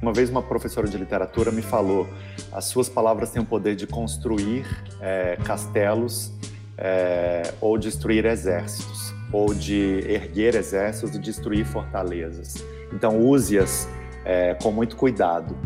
[0.00, 2.08] Uma vez uma professora de literatura me falou:
[2.52, 4.66] as suas palavras têm o poder de construir
[5.00, 6.32] é, castelos
[6.76, 12.64] é, ou destruir exércitos, ou de erguer exércitos e destruir fortalezas.
[12.92, 13.88] Então use-as
[14.24, 15.56] é, com muito cuidado.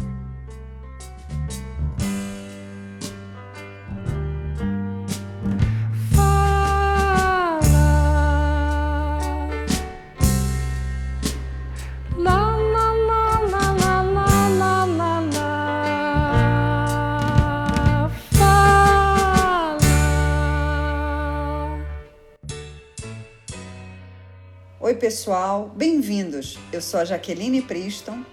[25.22, 26.58] Pessoal, bem-vindos.
[26.72, 28.24] Eu sou a Jaqueline Priston.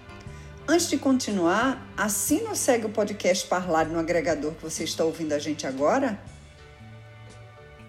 [0.66, 5.32] Antes de continuar, assina ou segue o podcast Parlar no agregador que você está ouvindo
[5.32, 6.20] a gente agora?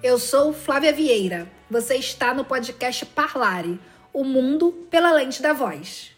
[0.03, 1.51] Eu sou Flávia Vieira.
[1.67, 3.79] Você está no podcast Parlare,
[4.13, 6.11] o mundo pela lente da voz.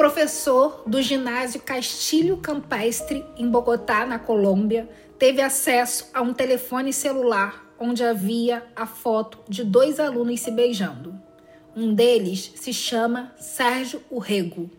[0.00, 7.70] Professor do ginásio Castilho Campestre, em Bogotá, na Colômbia, teve acesso a um telefone celular
[7.78, 11.20] onde havia a foto de dois alunos se beijando.
[11.76, 14.70] Um deles se chama Sérgio Urrego.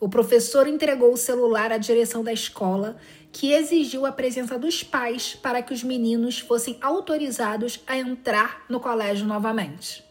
[0.00, 2.96] O professor entregou o celular à direção da escola,
[3.30, 8.80] que exigiu a presença dos pais para que os meninos fossem autorizados a entrar no
[8.80, 10.02] colégio novamente.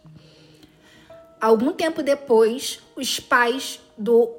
[1.42, 4.30] Algum tempo depois, os pais do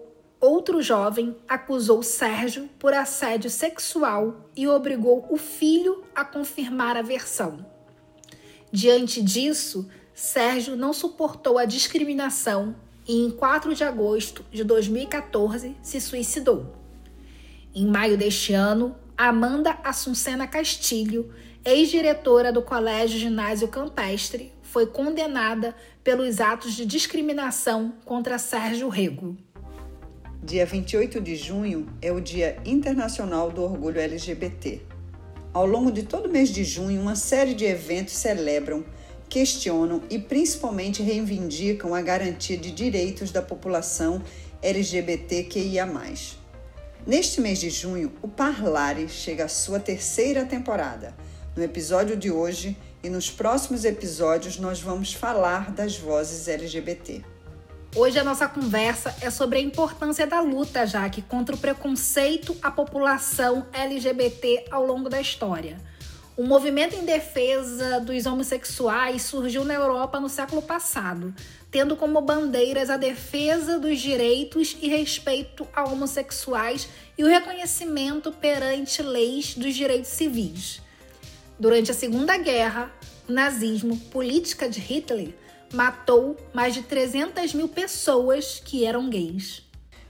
[0.40, 7.66] outro jovem acusou Sérgio por assédio sexual e obrigou o filho a confirmar a versão.
[8.70, 16.00] Diante disso, Sérgio não suportou a discriminação e, em 4 de agosto de 2014, se
[16.00, 16.74] suicidou.
[17.74, 21.32] Em maio deste ano, Amanda Assuncena Castilho,
[21.64, 25.74] ex-diretora do Colégio Ginásio Campestre, foi condenada
[26.04, 29.36] pelos atos de discriminação contra Sérgio Rego.
[30.40, 34.80] Dia 28 de junho é o Dia Internacional do Orgulho LGBT.
[35.52, 38.84] Ao longo de todo o mês de junho, uma série de eventos celebram,
[39.28, 44.22] questionam e principalmente reivindicam a garantia de direitos da população
[44.62, 45.88] LGBTQIA.
[47.04, 51.16] Neste mês de junho, o Parlare chega à sua terceira temporada.
[51.56, 57.24] No episódio de hoje, e nos próximos episódios nós vamos falar das vozes LGBT.
[57.96, 62.70] Hoje a nossa conversa é sobre a importância da luta, Jaque, contra o preconceito à
[62.70, 65.78] população LGBT ao longo da história.
[66.36, 71.34] O movimento em defesa dos homossexuais surgiu na Europa no século passado,
[71.70, 79.02] tendo como bandeiras a defesa dos direitos e respeito a homossexuais e o reconhecimento perante
[79.02, 80.80] leis dos direitos civis.
[81.58, 82.92] Durante a Segunda Guerra,
[83.28, 85.34] nazismo, política de Hitler,
[85.72, 89.62] matou mais de 300 mil pessoas que eram gays.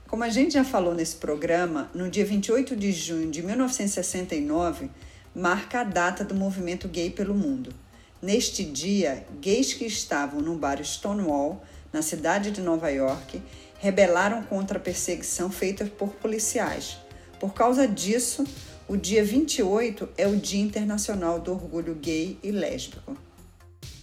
[0.07, 4.89] Como a gente já falou nesse programa, no dia 28 de junho de 1969
[5.35, 7.73] marca a data do movimento gay pelo mundo.
[8.21, 11.63] Neste dia, gays que estavam no bar Stonewall,
[11.93, 13.41] na cidade de Nova York,
[13.79, 16.97] rebelaram contra a perseguição feita por policiais.
[17.39, 18.43] Por causa disso,
[18.89, 23.15] o dia 28 é o Dia Internacional do Orgulho Gay e Lésbico.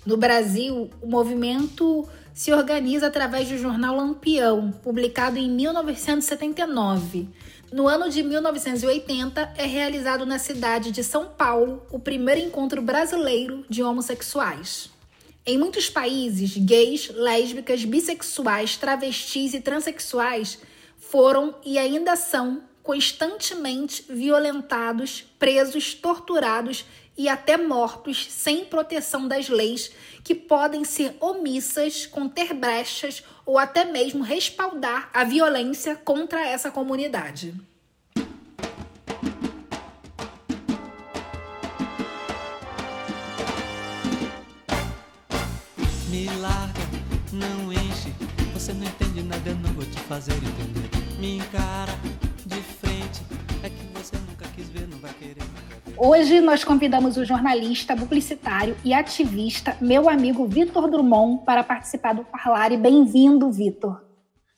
[0.07, 7.29] No Brasil, o movimento se organiza através do jornal Lampião, publicado em 1979.
[7.73, 13.65] No ano de 1980, é realizado na cidade de São Paulo o primeiro encontro brasileiro
[13.69, 14.89] de homossexuais.
[15.45, 20.61] Em muitos países, gays, lésbicas, bissexuais, travestis e transexuais
[20.97, 26.85] foram e ainda são constantemente violentados, presos, torturados
[27.19, 29.91] e até mortos sem proteção das leis
[30.23, 37.53] que podem ser omissas, conter brechas ou até mesmo respaldar a violência contra essa comunidade.
[46.09, 46.81] Me larga,
[47.33, 48.15] não enche.
[48.55, 50.89] Você não entende nada, eu não vou te fazer entender.
[51.19, 51.96] Me encara
[55.99, 62.23] Hoje nós convidamos o jornalista, publicitário e ativista, meu amigo Vitor Drummond, para participar do
[62.23, 62.77] Parlare.
[62.77, 64.05] Bem-vindo, Vitor.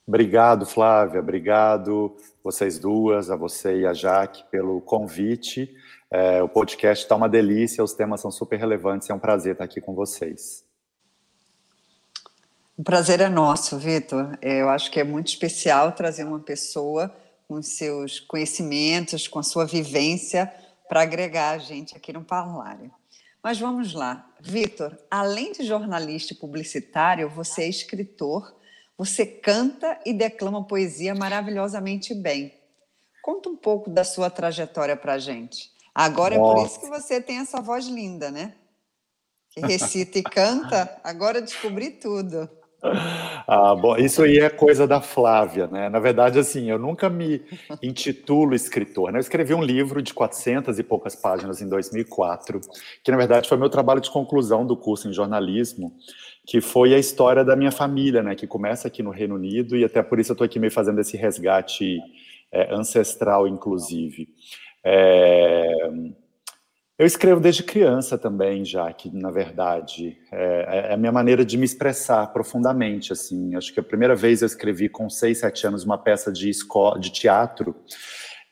[0.04, 1.20] Obrigado, Flávia.
[1.20, 5.72] Obrigado vocês duas, a você e a Jaque, pelo convite.
[6.10, 9.08] É, o podcast está uma delícia, os temas são super relevantes.
[9.08, 10.64] É um prazer estar aqui com vocês.
[12.76, 14.36] O prazer é nosso, Vitor.
[14.42, 17.14] É, eu acho que é muito especial trazer uma pessoa
[17.46, 20.52] com seus conhecimentos, com a sua vivência,
[20.88, 22.90] para agregar a gente aqui no Parlário.
[23.42, 24.28] Mas vamos lá.
[24.40, 28.56] Vitor, além de jornalista e publicitário, você é escritor,
[28.96, 32.52] você canta e declama poesia maravilhosamente bem.
[33.22, 35.70] Conta um pouco da sua trajetória para a gente.
[35.94, 36.50] Agora Nossa.
[36.50, 38.54] é por isso que você tem essa voz linda, né?
[39.50, 42.48] Que recita e canta, agora descobri tudo.
[43.46, 45.88] Ah, bom, isso aí é coisa da Flávia, né?
[45.88, 47.42] Na verdade, assim, eu nunca me
[47.82, 49.18] intitulo escritor, né?
[49.18, 52.60] Eu escrevi um livro de 400 e poucas páginas em 2004,
[53.02, 55.92] que na verdade foi meu trabalho de conclusão do curso em jornalismo,
[56.46, 58.34] que foi a história da minha família, né?
[58.34, 61.00] Que começa aqui no Reino Unido e até por isso eu estou aqui meio fazendo
[61.00, 61.98] esse resgate
[62.52, 64.28] é, ancestral, inclusive.
[64.84, 65.90] É...
[66.98, 71.56] Eu escrevo desde criança também, já que, na verdade, é, é, a minha maneira de
[71.56, 73.54] me expressar profundamente, assim.
[73.54, 76.98] Acho que a primeira vez eu escrevi com seis, sete anos uma peça de escola,
[76.98, 77.76] de teatro,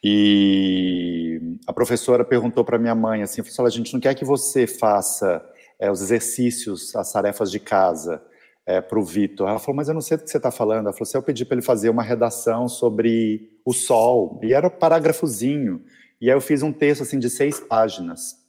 [0.09, 4.65] e a professora perguntou para minha mãe, assim, falou, a gente não quer que você
[4.65, 5.45] faça
[5.81, 8.23] é, os exercícios, as tarefas de casa
[8.65, 9.49] é, para o Vitor.
[9.49, 10.85] Ela falou, mas eu não sei do que você está falando.
[10.85, 14.69] Ela falou, se eu pedi para ele fazer uma redação sobre o sol, e era
[14.69, 15.83] um parágrafozinho,
[16.21, 18.47] e aí eu fiz um texto assim de seis páginas.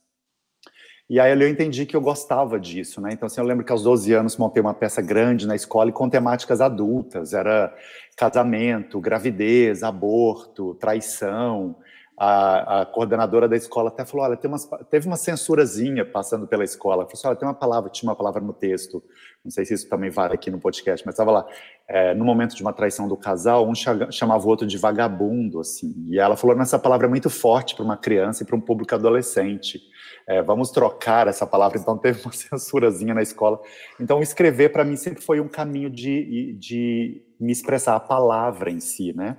[1.09, 3.09] E aí eu entendi que eu gostava disso, né?
[3.13, 5.93] Então, assim, eu lembro que aos 12 anos montei uma peça grande na escola e
[5.93, 7.33] com temáticas adultas.
[7.33, 7.73] Era
[8.17, 11.77] casamento, gravidez, aborto, traição.
[12.19, 17.03] A, a coordenadora da escola até falou, olha, umas, teve uma censurazinha passando pela escola.
[17.03, 19.03] Falou assim, olha, tem uma palavra, tinha uma palavra no texto.
[19.45, 21.47] Não sei se isso também vale aqui no podcast, mas estava lá.
[21.87, 25.93] É, no momento de uma traição do casal, um chamava o outro de vagabundo, assim.
[26.07, 28.95] E ela falou, essa palavra é muito forte para uma criança e para um público
[28.95, 29.79] adolescente
[30.27, 31.79] é, vamos trocar essa palavra.
[31.79, 33.61] Então, teve uma censurazinha na escola.
[33.99, 38.81] Então, escrever para mim sempre foi um caminho de, de me expressar a palavra em
[38.81, 39.37] si, né?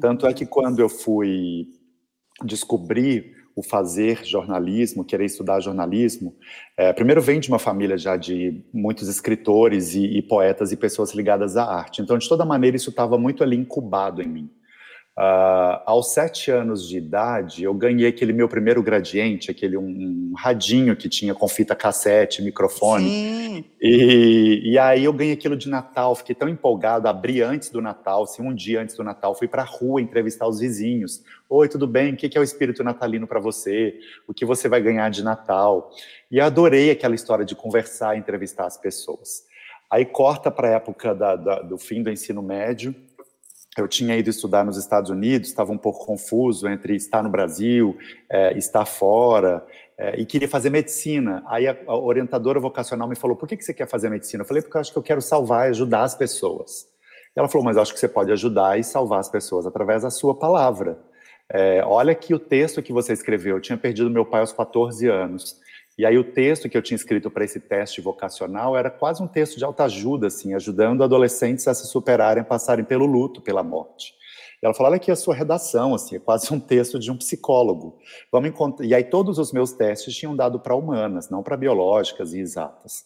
[0.00, 1.68] Tanto é que quando eu fui
[2.44, 6.36] descobrir o fazer jornalismo, querer estudar jornalismo,
[6.76, 11.12] é, primeiro vem de uma família já de muitos escritores e, e poetas e pessoas
[11.12, 12.00] ligadas à arte.
[12.00, 14.50] Então, de toda maneira, isso estava muito ali incubado em mim.
[15.18, 20.32] Uh, aos sete anos de idade, eu ganhei aquele meu primeiro gradiente, aquele um, um
[20.36, 23.10] radinho que tinha com fita cassete, microfone.
[23.10, 23.64] Sim.
[23.82, 28.22] E, e aí eu ganhei aquilo de Natal, fiquei tão empolgado, abri antes do Natal,
[28.22, 31.24] assim, um dia antes do Natal, fui para a rua entrevistar os vizinhos.
[31.50, 32.12] Oi, tudo bem?
[32.12, 33.98] O que é o espírito natalino para você?
[34.26, 35.90] O que você vai ganhar de Natal?
[36.30, 39.44] E adorei aquela história de conversar, entrevistar as pessoas.
[39.90, 42.94] Aí corta para a época da, da, do fim do ensino médio,
[43.78, 47.96] eu tinha ido estudar nos Estados Unidos, estava um pouco confuso entre estar no Brasil,
[48.28, 49.64] é, estar fora,
[49.96, 51.42] é, e queria fazer medicina.
[51.46, 54.42] Aí a, a, orientadora vocacional me falou: por que, que você quer fazer medicina?
[54.42, 56.86] Eu falei: porque eu acho que eu quero salvar e ajudar as pessoas.
[57.34, 60.10] Ela falou: mas eu acho que você pode ajudar e salvar as pessoas através da
[60.10, 61.07] sua palavra.
[61.50, 63.56] É, olha aqui o texto que você escreveu.
[63.56, 65.56] Eu tinha perdido meu pai aos 14 anos.
[65.98, 69.26] E aí o texto que eu tinha escrito para esse teste vocacional era quase um
[69.26, 74.14] texto de alta ajuda, assim, ajudando adolescentes a se superarem, passarem pelo luto, pela morte.
[74.62, 77.16] E ela falou, olha aqui a sua redação, assim, é quase um texto de um
[77.16, 77.98] psicólogo.
[78.30, 78.86] Vamos encontrar...
[78.86, 83.04] E aí todos os meus testes tinham dado para humanas, não para biológicas e exatas.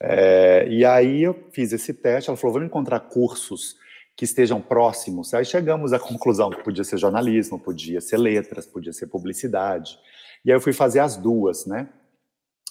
[0.00, 0.66] É...
[0.68, 3.76] E aí eu fiz esse teste, ela falou, vamos encontrar cursos
[4.16, 5.32] que estejam próximos.
[5.34, 9.98] Aí chegamos à conclusão que podia ser jornalismo, podia ser letras, podia ser publicidade.
[10.44, 11.88] E aí eu fui fazer as duas, né?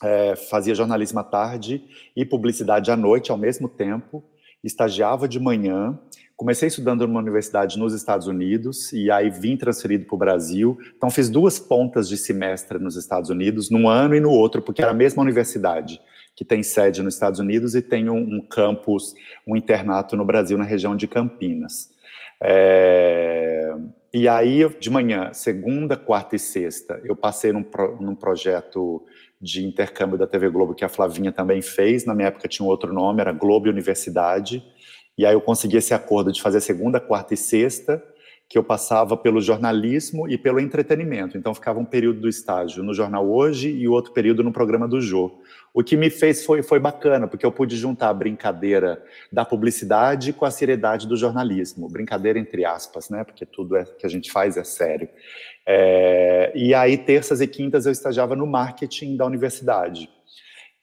[0.01, 1.83] é, fazia jornalismo à tarde
[2.15, 4.23] e publicidade à noite ao mesmo tempo,
[4.63, 5.97] estagiava de manhã,
[6.35, 10.77] comecei estudando numa universidade nos Estados Unidos e aí vim transferido para o Brasil.
[10.95, 14.81] Então fiz duas pontas de semestre nos Estados Unidos, num ano e no outro, porque
[14.81, 16.01] era a mesma universidade
[16.35, 19.13] que tem sede nos Estados Unidos e tem um, um campus,
[19.45, 21.89] um internato no Brasil, na região de Campinas.
[22.41, 23.73] É...
[24.13, 29.05] E aí, de manhã, segunda, quarta e sexta, eu passei num, pro, num projeto
[29.39, 32.05] de intercâmbio da TV Globo que a Flavinha também fez.
[32.05, 34.63] Na minha época tinha um outro nome, era Globo Universidade.
[35.17, 38.03] E aí eu consegui esse acordo de fazer segunda, quarta e sexta,
[38.49, 41.37] que eu passava pelo jornalismo e pelo entretenimento.
[41.37, 44.99] Então ficava um período do estágio no Jornal Hoje e outro período no programa do
[44.99, 45.31] Jô.
[45.73, 49.01] O que me fez foi, foi bacana, porque eu pude juntar a brincadeira
[49.31, 51.87] da publicidade com a seriedade do jornalismo.
[51.87, 53.23] Brincadeira entre aspas, né?
[53.23, 55.07] Porque tudo é, que a gente faz é sério.
[55.65, 60.09] É, e aí, terças e quintas, eu estagiava no marketing da universidade.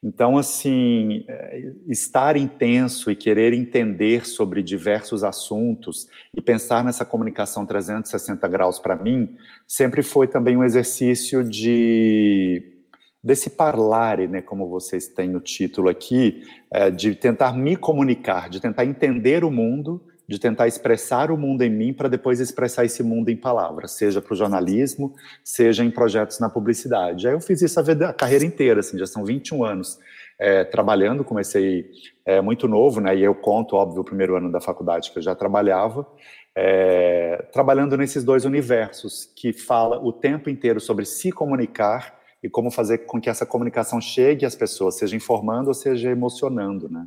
[0.03, 7.67] Então, assim, é, estar intenso e querer entender sobre diversos assuntos e pensar nessa comunicação
[7.67, 12.78] 360 graus para mim sempre foi também um exercício de
[13.23, 18.61] desse parlare, né, como vocês têm o título aqui, é, de tentar me comunicar, de
[18.61, 23.03] tentar entender o mundo de tentar expressar o mundo em mim para depois expressar esse
[23.03, 27.27] mundo em palavras, seja para o jornalismo, seja em projetos na publicidade.
[27.27, 29.99] Aí eu fiz isso a, vida, a carreira inteira, assim, já são 21 anos
[30.39, 31.91] é, trabalhando, comecei
[32.27, 35.23] é, muito novo, né, e eu conto, óbvio, o primeiro ano da faculdade que eu
[35.23, 36.07] já trabalhava,
[36.55, 42.71] é, trabalhando nesses dois universos, que fala o tempo inteiro sobre se comunicar e como
[42.71, 47.07] fazer com que essa comunicação chegue às pessoas, seja informando ou seja emocionando, né.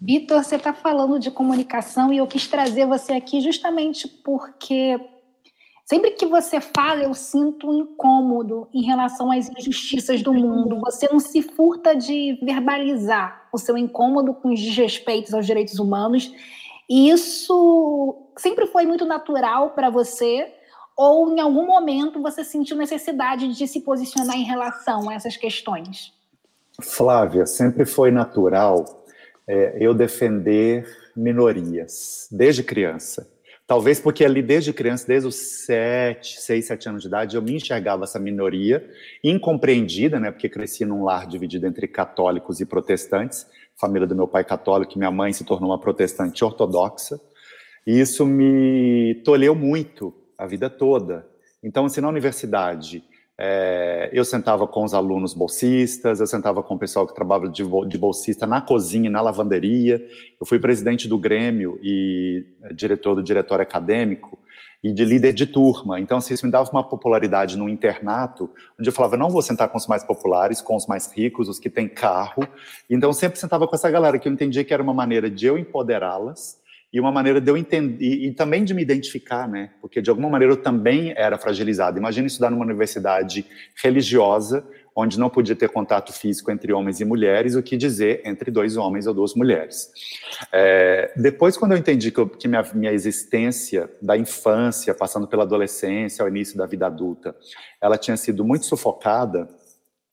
[0.00, 4.98] Vitor, você está falando de comunicação e eu quis trazer você aqui justamente porque
[5.84, 10.78] sempre que você fala, eu sinto um incômodo em relação às injustiças do mundo.
[10.80, 16.32] Você não se furta de verbalizar o seu incômodo com os desrespeitos aos direitos humanos.
[16.88, 20.54] E isso sempre foi muito natural para você?
[20.98, 26.12] Ou em algum momento você sentiu necessidade de se posicionar em relação a essas questões?
[26.82, 29.04] Flávia, sempre foi natural
[29.46, 30.84] é, eu defender
[31.16, 33.30] minorias, desde criança.
[33.64, 37.54] Talvez porque ali, desde criança, desde os sete, seis, sete anos de idade, eu me
[37.54, 38.84] enxergava essa minoria,
[39.22, 44.42] incompreendida, né, porque cresci num lar dividido entre católicos e protestantes, família do meu pai
[44.42, 47.20] católico minha mãe se tornou uma protestante ortodoxa,
[47.86, 51.26] e isso me tolheu muito a vida toda.
[51.62, 53.02] Então, assim, na universidade,
[53.36, 57.98] é, eu sentava com os alunos bolsistas, eu sentava com o pessoal que trabalhava de,
[57.98, 60.04] bolsista na cozinha, na lavanderia.
[60.40, 64.38] Eu fui presidente do Grêmio e é, diretor do diretório acadêmico
[64.82, 65.98] e de líder de turma.
[65.98, 69.68] Então, assim, isso me dava uma popularidade no internato, onde eu falava, não vou sentar
[69.68, 72.46] com os mais populares, com os mais ricos, os que têm carro.
[72.88, 75.46] Então, eu sempre sentava com essa galera que eu entendia que era uma maneira de
[75.46, 76.58] eu empoderá-las
[76.92, 79.70] e uma maneira de eu entender, e, e, também de me identificar, né?
[79.80, 81.98] Porque de alguma maneira eu também era fragilizado.
[81.98, 83.44] Imagina estudar numa universidade
[83.82, 84.66] religiosa,
[84.96, 88.76] onde não podia ter contato físico entre homens e mulheres, o que dizer entre dois
[88.76, 89.92] homens ou duas mulheres.
[90.50, 95.44] É, depois, quando eu entendi que, eu, que minha, minha existência da infância, passando pela
[95.44, 97.36] adolescência, ao início da vida adulta,
[97.80, 99.48] ela tinha sido muito sufocada,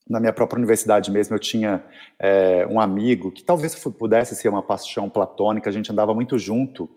[0.08, 1.84] na minha própria universidade mesmo, eu tinha
[2.20, 6.90] é, um amigo que talvez pudesse ser uma paixão platônica, a gente andava muito junto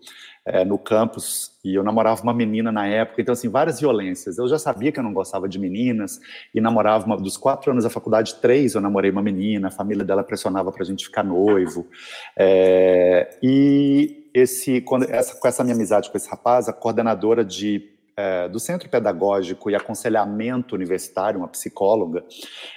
[0.45, 4.37] é, no campus e eu namorava uma menina na época, então, assim, várias violências.
[4.37, 6.19] Eu já sabia que eu não gostava de meninas
[6.53, 10.05] e namorava, uma, dos quatro anos da faculdade, três eu namorei uma menina, a família
[10.05, 11.87] dela pressionava para a gente ficar noivo.
[12.37, 17.98] É, e esse, quando, essa, com essa minha amizade com esse rapaz, a coordenadora de
[18.19, 22.25] é, do Centro Pedagógico e Aconselhamento Universitário, uma psicóloga,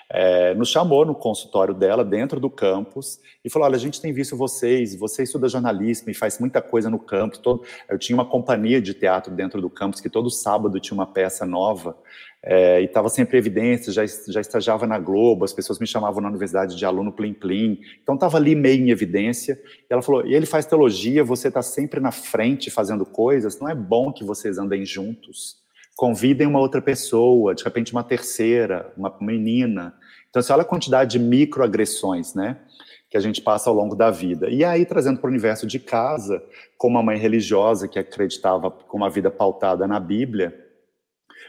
[0.08, 4.12] é, nos chamou no consultório dela, dentro do campus, e falou: Olha, a gente tem
[4.12, 7.38] visto vocês, você estuda jornalismo e faz muita coisa no campus.
[7.38, 7.64] Todo...
[7.88, 11.44] Eu tinha uma companhia de teatro dentro do campus que todo sábado tinha uma peça
[11.44, 11.96] nova
[12.44, 16.20] é, e estava sempre em evidência, já, já estagiava na Globo, as pessoas me chamavam
[16.20, 20.26] na universidade de aluno plim plim, então estava ali meio em evidência, e ela falou,
[20.26, 24.24] e ele faz teologia, você está sempre na frente fazendo coisas, não é bom que
[24.24, 25.58] vocês andem juntos,
[25.94, 29.94] convidem uma outra pessoa, de repente uma terceira, uma menina,
[30.28, 32.56] então você olha a quantidade de microagressões, né,
[33.08, 35.78] que a gente passa ao longo da vida, e aí trazendo para o universo de
[35.78, 36.42] casa,
[36.76, 40.71] com uma mãe religiosa que acreditava com uma vida pautada na Bíblia,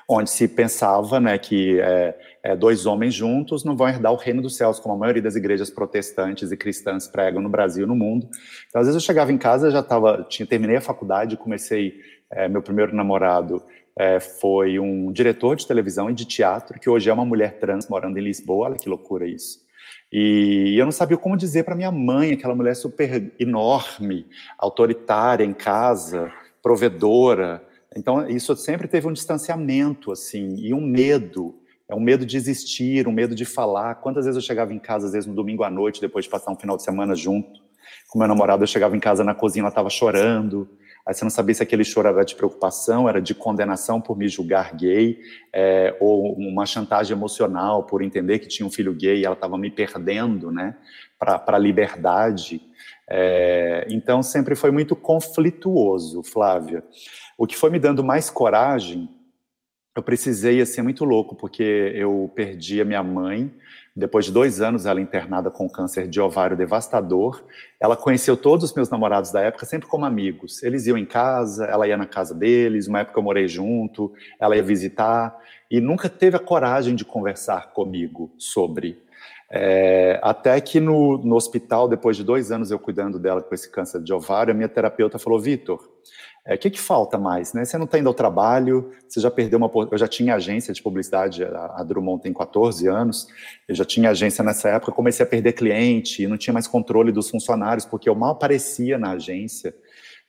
[0.08, 4.42] onde se pensava né, que é, é, dois homens juntos não vão herdar o reino
[4.42, 7.96] dos céus, como a maioria das igrejas protestantes e cristãs pregam no Brasil e no
[7.96, 8.28] mundo.
[8.68, 11.94] Então, às vezes eu chegava em casa, já estava, tinha terminei a faculdade, comecei
[12.32, 13.64] é, meu primeiro namorado
[13.98, 17.88] é, foi um diretor de televisão e de teatro, que hoje é uma mulher trans
[17.88, 19.62] morando em Lisboa, olha que loucura isso.
[20.12, 25.54] E eu não sabia como dizer para minha mãe, aquela mulher super enorme, autoritária em
[25.54, 26.32] casa,
[26.62, 27.64] provedora,
[27.96, 31.56] então, isso sempre teve um distanciamento, assim, e um medo.
[31.88, 33.96] É um medo de existir, um medo de falar.
[33.96, 36.52] Quantas vezes eu chegava em casa, às vezes no domingo à noite, depois de passar
[36.52, 37.62] um final de semana junto,
[38.10, 40.70] com meu namorado, eu chegava em casa na cozinha, ela estava chorando.
[41.06, 44.30] Aí você não sabia se aquele choro era de preocupação, era de condenação por me
[44.30, 45.20] julgar gay,
[45.52, 49.58] é, ou uma chantagem emocional por entender que tinha um filho gay e ela estava
[49.58, 50.78] me perdendo, né,
[51.20, 52.62] para a liberdade.
[53.10, 56.84] É, então sempre foi muito conflituoso, Flávia.
[57.38, 59.10] O que foi me dando mais coragem,
[59.96, 63.54] eu precisei, assim, é muito louco, porque eu perdi a minha mãe,
[63.96, 67.44] depois de dois anos ela internada com câncer de ovário devastador.
[67.80, 70.64] Ela conheceu todos os meus namorados da época sempre como amigos.
[70.64, 74.56] Eles iam em casa, ela ia na casa deles, uma época eu morei junto, ela
[74.56, 75.38] ia visitar,
[75.70, 79.02] e nunca teve a coragem de conversar comigo sobre.
[79.56, 83.70] É, até que no, no hospital, depois de dois anos eu cuidando dela com esse
[83.70, 85.88] câncer de ovário, a minha terapeuta falou, Vitor,
[86.46, 87.64] é, que, que falta mais, né?
[87.64, 89.72] Você não está indo ao trabalho, você já perdeu uma...
[89.90, 93.28] Eu já tinha agência de publicidade, a, a Drummond tem 14 anos,
[93.68, 97.30] eu já tinha agência nessa época, comecei a perder cliente, não tinha mais controle dos
[97.30, 99.74] funcionários, porque eu mal aparecia na agência.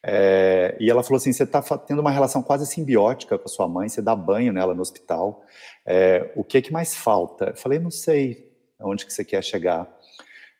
[0.06, 3.66] É, e ela falou assim, você está tendo uma relação quase simbiótica com a sua
[3.66, 5.42] mãe, você dá banho nela no hospital,
[5.86, 7.46] é, o que, que mais falta?
[7.46, 9.88] Eu falei, não sei onde que você quer chegar.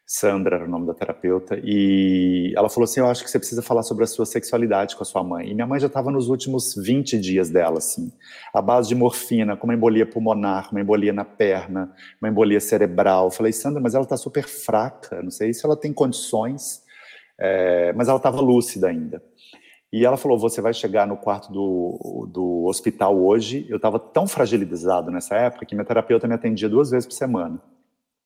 [0.06, 3.62] Sandra era o nome da terapeuta, e ela falou assim: Eu acho que você precisa
[3.62, 5.48] falar sobre a sua sexualidade com a sua mãe.
[5.50, 8.12] E minha mãe já estava nos últimos 20 dias dela, assim,
[8.52, 13.26] a base de morfina, com uma embolia pulmonar, uma embolia na perna, uma embolia cerebral.
[13.26, 16.82] Eu falei, Sandra, mas ela está super fraca, não sei se ela tem condições,
[17.38, 19.22] é, mas ela estava lúcida ainda.
[19.90, 23.64] E ela falou: Você vai chegar no quarto do, do hospital hoje.
[23.70, 27.58] Eu estava tão fragilizado nessa época que minha terapeuta me atendia duas vezes por semana.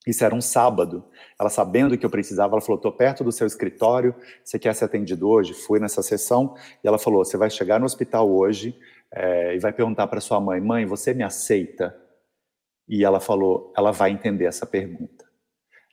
[0.08, 1.04] Isso era um sábado.
[1.38, 4.14] Ela sabendo que eu precisava, ela falou: "Tô perto do seu escritório.
[4.42, 7.84] Você quer ser atendido hoje?" Fui nessa sessão e ela falou: "Você vai chegar no
[7.84, 8.74] hospital hoje
[9.12, 11.94] é, e vai perguntar para sua mãe: Mãe, você me aceita?"
[12.88, 15.26] E ela falou: Ela vai entender essa pergunta.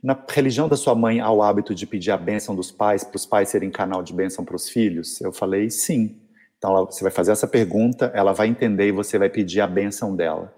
[0.02, 3.18] Na religião da sua mãe há o hábito de pedir a bênção dos pais para
[3.18, 5.20] os pais serem canal de bênção para os filhos?
[5.20, 6.22] Eu falei: Sim.
[6.58, 9.68] Então ela, você vai fazer essa pergunta, ela vai entender e você vai pedir a
[9.68, 10.55] bênção dela.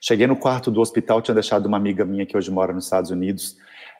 [0.00, 3.10] Cheguei no quarto do hospital, tinha deixado uma amiga minha que hoje mora nos Estados
[3.10, 3.56] Unidos.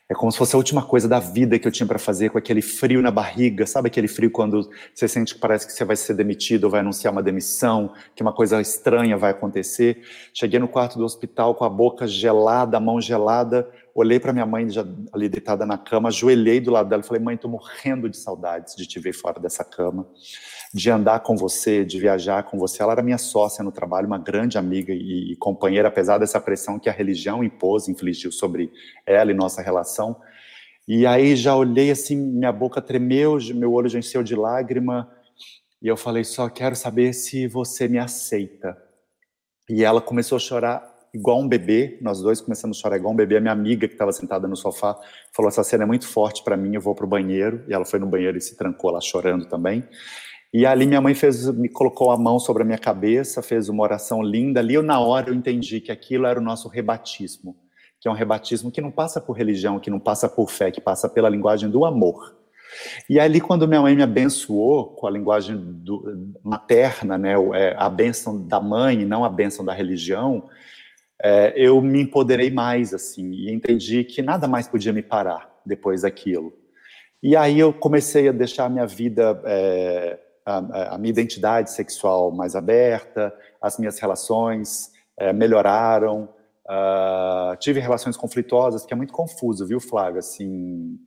[0.08, 2.38] É como se fosse a última coisa da vida que eu tinha para fazer, com
[2.38, 5.96] aquele frio na barriga, sabe aquele frio quando você sente que parece que você vai
[5.96, 10.04] ser demitido ou vai anunciar uma demissão, que uma coisa estranha vai acontecer.
[10.32, 14.46] Cheguei no quarto do hospital com a boca gelada, a mão gelada, olhei para minha
[14.46, 18.08] mãe já ali deitada na cama, ajoelhei do lado dela e falei: "Mãe, estou morrendo
[18.08, 20.06] de saudades de te ver fora dessa cama"
[20.76, 22.82] de andar com você, de viajar com você.
[22.82, 26.78] Ela era minha sócia no trabalho, uma grande amiga e, e companheira, apesar dessa pressão
[26.78, 28.70] que a religião impôs, infligiu sobre
[29.06, 30.20] ela e nossa relação.
[30.86, 35.10] E aí já olhei assim, minha boca tremeu, meu olho já encheu de lágrima,
[35.80, 38.76] e eu falei: só quero saber se você me aceita.
[39.70, 43.16] E ela começou a chorar igual um bebê, nós dois começamos a chorar igual um
[43.16, 43.38] bebê.
[43.38, 44.94] A minha amiga que estava sentada no sofá
[45.32, 47.64] falou: essa cena é muito forte para mim, eu vou para o banheiro.
[47.66, 49.82] E ela foi no banheiro e se trancou lá chorando também.
[50.56, 53.82] E ali minha mãe fez, me colocou a mão sobre a minha cabeça, fez uma
[53.82, 54.58] oração linda.
[54.58, 57.54] Ali eu, na hora eu entendi que aquilo era o nosso rebatismo,
[58.00, 60.80] que é um rebatismo que não passa por religião, que não passa por fé, que
[60.80, 62.34] passa pela linguagem do amor.
[63.06, 67.90] E ali quando minha mãe me abençoou com a linguagem do, materna, né, é, a
[67.90, 70.48] bênção da mãe, não a bênção da religião,
[71.22, 76.00] é, eu me empoderei mais assim e entendi que nada mais podia me parar depois
[76.00, 76.50] daquilo.
[77.22, 82.30] E aí eu comecei a deixar a minha vida é, a, a minha identidade sexual
[82.30, 86.28] mais aberta, as minhas relações é, melhoraram,
[86.68, 90.20] uh, tive relações conflituosas, que é muito confuso, viu, Flávio?
[90.20, 90.98] Assim,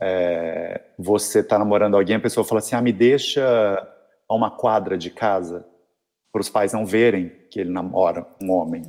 [0.00, 3.42] é, você está namorando alguém, a pessoa fala assim, ah, me deixa
[4.28, 5.64] a uma quadra de casa,
[6.32, 8.82] para os pais não verem que ele namora um homem.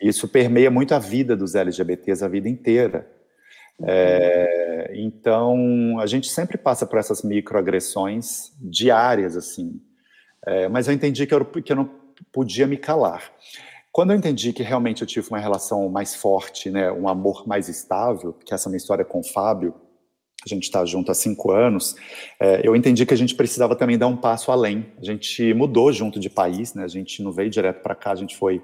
[0.00, 3.10] Isso permeia muito a vida dos LGBTs a vida inteira.
[3.84, 9.80] É, então, a gente sempre passa por essas microagressões diárias, assim.
[10.46, 11.90] É, mas eu entendi que eu, que eu não
[12.32, 13.32] podia me calar.
[13.92, 17.68] Quando eu entendi que realmente eu tive uma relação mais forte, né, um amor mais
[17.68, 19.74] estável, que essa é minha história com o Fábio,
[20.44, 21.96] a gente está junto há cinco anos,
[22.40, 24.86] é, eu entendi que a gente precisava também dar um passo além.
[24.98, 28.16] A gente mudou junto de país, né, a gente não veio direto para cá, a
[28.16, 28.62] gente foi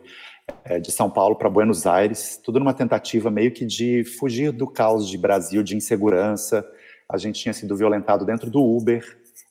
[0.65, 4.67] é, de São Paulo para Buenos Aires, tudo numa tentativa meio que de fugir do
[4.67, 6.67] caos de Brasil, de insegurança.
[7.09, 9.05] A gente tinha sido violentado dentro do Uber,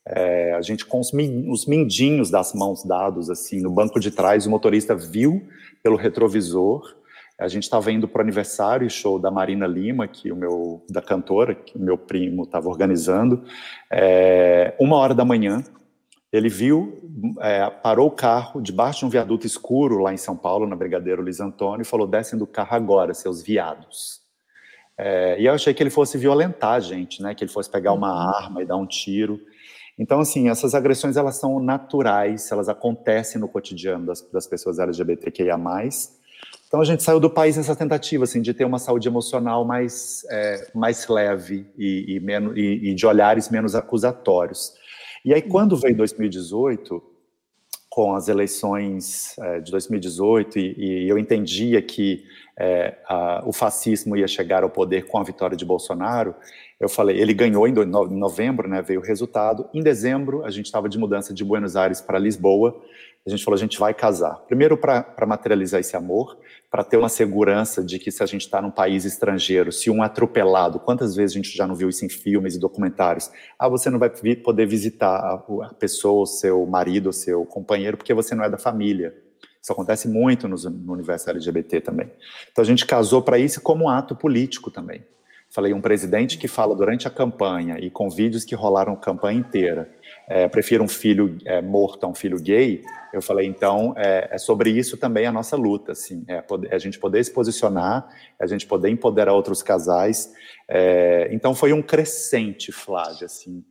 [0.06, 1.12] é, a gente com os,
[1.50, 5.48] os mindinhos das mãos dados assim no banco de trás, o motorista viu
[5.82, 6.96] pelo retrovisor.
[7.40, 11.02] A gente estava indo para o aniversário show da Marina Lima, que o meu da
[11.02, 13.44] cantora, que meu primo estava organizando,
[13.92, 15.64] é, uma hora da manhã.
[16.34, 17.00] Ele viu,
[17.40, 21.22] é, parou o carro debaixo de um viaduto escuro lá em São Paulo, na Brigadeiro
[21.22, 24.20] Luiz Antônio, e falou: descem do carro agora, seus viados.
[24.98, 27.36] É, e eu achei que ele fosse violentar a gente, né?
[27.36, 28.36] Que ele fosse pegar uma uhum.
[28.36, 29.40] arma e dar um tiro.
[29.98, 35.56] Então, assim, essas agressões elas são naturais, elas acontecem no cotidiano das, das pessoas LGBTQIA+.
[36.68, 40.26] Então, a gente saiu do país nessa tentativa, assim, de ter uma saúde emocional mais,
[40.32, 44.74] é, mais leve e, e, menos, e, e de olhares menos acusatórios.
[45.26, 47.02] E aí, quando veio 2018,
[47.90, 52.26] com as eleições é, de 2018, e, e, eu entendia que
[52.58, 56.36] é, a, o fascismo ia chegar ao poder com a vitória de Bolsonaro,
[56.80, 59.70] eu falei, ele ganhou em novembro, né, veio o resultado.
[59.74, 62.82] Em dezembro, a gente estava de mudança de Buenos Aires para Lisboa.
[63.26, 64.36] A gente falou, a gente vai casar.
[64.48, 66.38] Primeiro para materializar esse amor,
[66.70, 70.04] para ter uma segurança de que se a gente está num país estrangeiro, se um
[70.04, 73.32] atropelado, quantas vezes a gente já não viu isso em filmes e documentários?
[73.58, 78.14] Ah, você não vai poder visitar a, pessoa, o seu marido, o seu companheiro, porque
[78.14, 79.16] você não é da família.
[79.62, 82.12] Isso acontece muito no, no universo LGBT também.
[82.52, 85.02] Então a gente casou para isso como um ato político também.
[85.54, 89.40] Falei, um presidente que fala durante a campanha e com vídeos que rolaram a campanha
[89.40, 89.88] inteira,
[90.28, 92.82] é, prefiro um filho é, morto a um filho gay,
[93.14, 96.80] eu falei, então, é, é, sobre isso também a nossa luta, assim, é, é a
[96.80, 98.08] gente poder se posicionar,
[98.40, 100.34] é a gente poder empoderar outros casais,
[100.68, 103.64] é, então foi um crescente, Flávia, assim,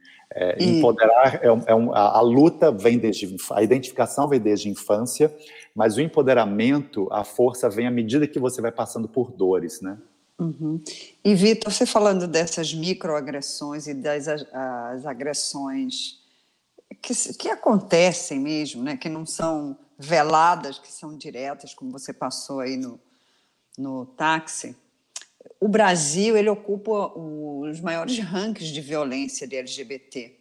[0.59, 0.79] e...
[0.79, 5.35] empoderar, é um, a, a, luta vem desde, a identificação vem desde a infância,
[5.75, 9.99] mas o empoderamento, a força vem à medida que você vai passando por dores, né?
[10.39, 10.81] Uhum.
[11.23, 16.22] E, Vitor, você falando dessas microagressões e das as agressões
[16.95, 22.61] que, que acontecem mesmo, né, que não são veladas, que são diretas, como você passou
[22.61, 23.01] aí no,
[23.79, 24.77] no táxi,
[25.61, 30.37] o Brasil ele ocupa os maiores rankings de violência de LGBT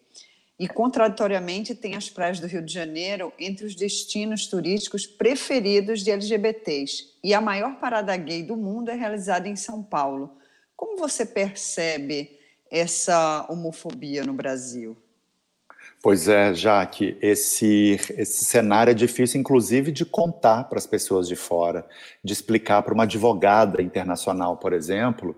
[0.61, 6.11] e, contraditoriamente, tem as praias do Rio de Janeiro entre os destinos turísticos preferidos de
[6.11, 7.15] LGBTs.
[7.23, 10.37] E a maior parada gay do mundo é realizada em São Paulo.
[10.75, 14.95] Como você percebe essa homofobia no Brasil?
[16.03, 21.35] Pois é, Jaque, esse, esse cenário é difícil, inclusive, de contar para as pessoas de
[21.35, 21.85] fora,
[22.23, 25.35] de explicar para uma advogada internacional, por exemplo,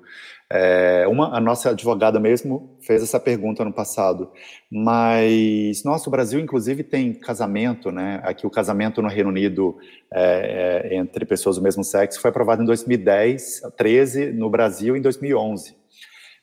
[0.50, 4.32] é, uma, a nossa advogada mesmo fez essa pergunta no passado,
[4.72, 8.22] mas nossa, o Brasil inclusive tem casamento, né?
[8.24, 9.76] Aqui o casamento no Reino Unido
[10.14, 15.02] é, é, entre pessoas do mesmo sexo foi aprovado em 2010, 13 no Brasil em
[15.02, 15.76] 2011.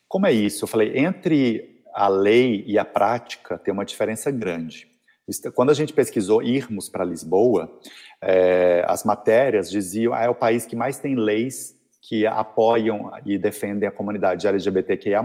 [0.07, 0.65] Como é isso?
[0.65, 4.89] Eu falei entre a lei e a prática tem uma diferença grande.
[5.53, 7.71] Quando a gente pesquisou irmos para Lisboa,
[8.21, 13.37] é, as matérias diziam ah, é o país que mais tem leis que apoiam e
[13.37, 15.23] defendem a comunidade LGBTQIA+.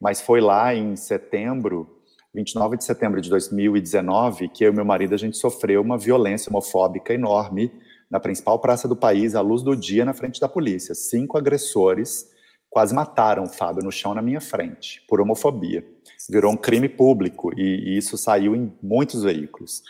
[0.00, 2.00] Mas foi lá em setembro,
[2.34, 6.48] 29 de setembro de 2019, que eu e meu marido a gente sofreu uma violência
[6.48, 7.70] homofóbica enorme
[8.10, 10.94] na principal praça do país, à luz do dia, na frente da polícia.
[10.94, 12.29] Cinco agressores
[12.70, 15.84] quase mataram o Fábio no chão na minha frente, por homofobia.
[16.30, 19.82] Virou um crime público e, e isso saiu em muitos veículos.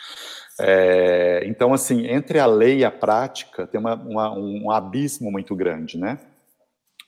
[0.59, 5.55] É, então, assim, entre a lei e a prática tem uma, uma, um abismo muito
[5.55, 6.17] grande, né?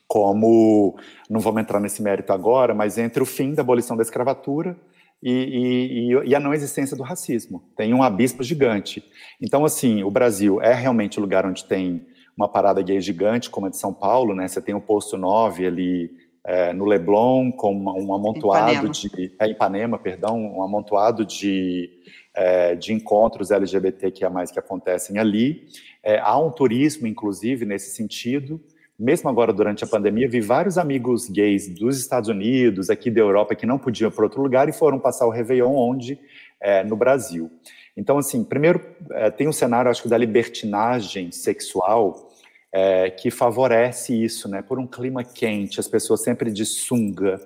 [0.08, 0.96] Como,
[1.28, 4.78] não vamos entrar nesse mérito agora, mas entre o fim da abolição da escravatura
[5.24, 7.64] e, e, e, a não existência do racismo.
[7.76, 9.04] Tem um abismo gigante.
[9.42, 12.06] Então, assim, o Brasil é realmente o lugar onde tem
[12.36, 14.48] uma parada gay gigante, como a de São Paulo, né?
[14.48, 16.12] Você tem o posto 9 ali
[16.44, 18.90] é, no Leblon, com um amontoado Ipanema.
[18.90, 19.32] de...
[19.40, 21.90] É, Ipanema, perdão, um amontoado de
[22.34, 25.68] é, de encontros LGBTQIA+, que acontecem ali.
[26.02, 28.60] É, há um turismo, inclusive, nesse sentido.
[28.98, 33.56] Mesmo agora, durante a pandemia, vi vários amigos gays dos Estados Unidos, aqui da Europa,
[33.56, 36.20] que não podiam ir para outro lugar e foram passar o Réveillon onde?
[36.60, 37.52] É, no Brasil.
[37.96, 42.32] Então, assim, primeiro, é, tem um cenário, acho que, da libertinagem sexual,
[42.72, 44.64] é, que favorece isso, né?
[44.64, 47.40] Por um clima quente, as pessoas sempre de sunga,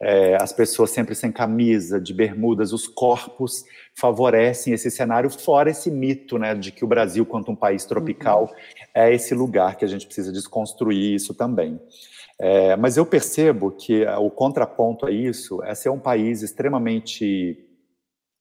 [0.00, 3.64] é, as pessoas sempre sem camisa, de bermudas, os corpos
[3.94, 8.42] favorecem esse cenário, fora esse mito né, de que o Brasil, quanto um país tropical,
[8.42, 8.84] uhum.
[8.94, 11.80] é esse lugar que a gente precisa desconstruir isso também.
[12.38, 17.63] É, mas eu percebo que o contraponto a isso é ser um país extremamente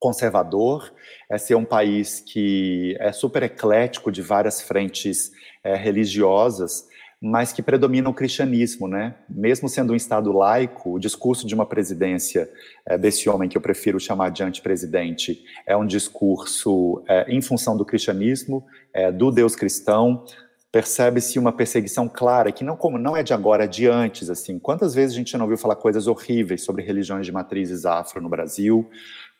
[0.04, 0.92] conservador,
[1.32, 5.32] é ser um país que é super eclético de várias frentes
[5.63, 6.89] é, religiosas,
[7.22, 9.16] mas que predomina o cristianismo, né?
[9.30, 12.50] Mesmo sendo um Estado laico, o discurso de uma presidência
[12.86, 17.78] é, desse homem que eu prefiro chamar de antipresidente é um discurso é, em função
[17.78, 20.26] do cristianismo, é, do Deus cristão.
[20.70, 24.30] Percebe-se uma perseguição clara que não como não é de agora, é de antes.
[24.30, 28.22] Assim, quantas vezes a gente não ouviu falar coisas horríveis sobre religiões de matrizes afro
[28.22, 28.89] no Brasil?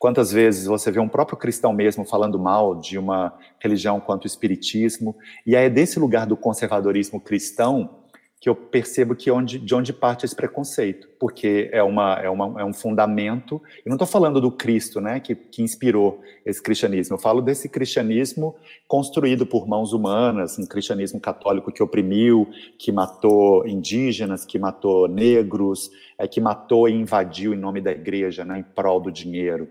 [0.04, 4.26] Quantas vezes você vê um próprio cristão mesmo falando mal de uma religião quanto o
[4.26, 5.16] espiritismo?
[5.46, 8.02] E é desse lugar do conservadorismo cristão
[8.38, 12.60] que eu percebo que onde, de onde parte esse preconceito, porque é, uma, é, uma,
[12.60, 13.62] é um fundamento.
[13.78, 17.16] Eu não estou falando do Cristo, né, que, que inspirou esse cristianismo.
[17.16, 22.46] Eu falo desse cristianismo construído por mãos humanas, um cristianismo católico que oprimiu,
[22.78, 28.44] que matou indígenas, que matou negros, é, que matou e invadiu em nome da igreja,
[28.44, 29.66] né, em prol do dinheiro.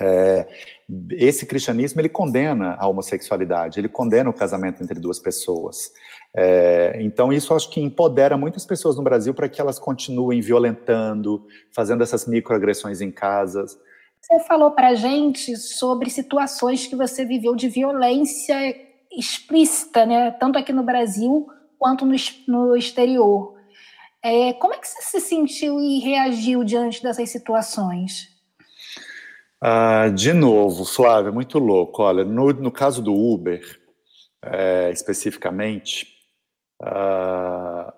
[0.00, 0.48] É,
[1.12, 5.92] esse cristianismo ele condena a homossexualidade, ele condena o casamento entre duas pessoas.
[6.34, 11.46] É, então isso acho que empodera muitas pessoas no Brasil para que elas continuem violentando,
[11.74, 13.78] fazendo essas microagressões em casas.
[14.20, 18.76] Você falou para gente sobre situações que você viveu de violência
[19.10, 20.30] explícita, né?
[20.30, 22.14] Tanto aqui no Brasil quanto no,
[22.46, 23.54] no exterior.
[24.22, 28.29] É, como é que você se sentiu e reagiu diante dessas situações?
[29.62, 32.02] Ah, de novo, Flávio, muito louco.
[32.02, 33.62] Olha, no, no caso do Uber,
[34.42, 36.06] é, especificamente,
[36.82, 37.92] ah,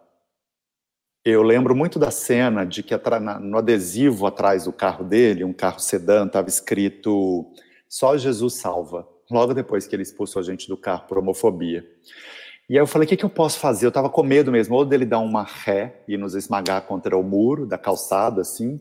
[1.24, 2.94] eu lembro muito da cena de que
[3.40, 7.52] no adesivo atrás do carro dele, um carro sedã, estava escrito
[7.88, 11.86] Só Jesus salva, logo depois que ele expulsou a gente do carro por homofobia.
[12.68, 13.86] E aí eu falei, o que, que eu posso fazer?
[13.86, 17.22] Eu estava com medo mesmo, ou dele dar uma ré e nos esmagar contra o
[17.22, 18.80] muro da calçada, assim,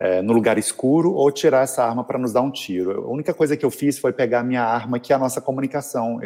[0.00, 3.04] é, no lugar escuro ou tirar essa arma para nos dar um tiro.
[3.04, 5.42] A única coisa que eu fiz foi pegar a minha arma, que é a nossa
[5.42, 6.18] comunicação.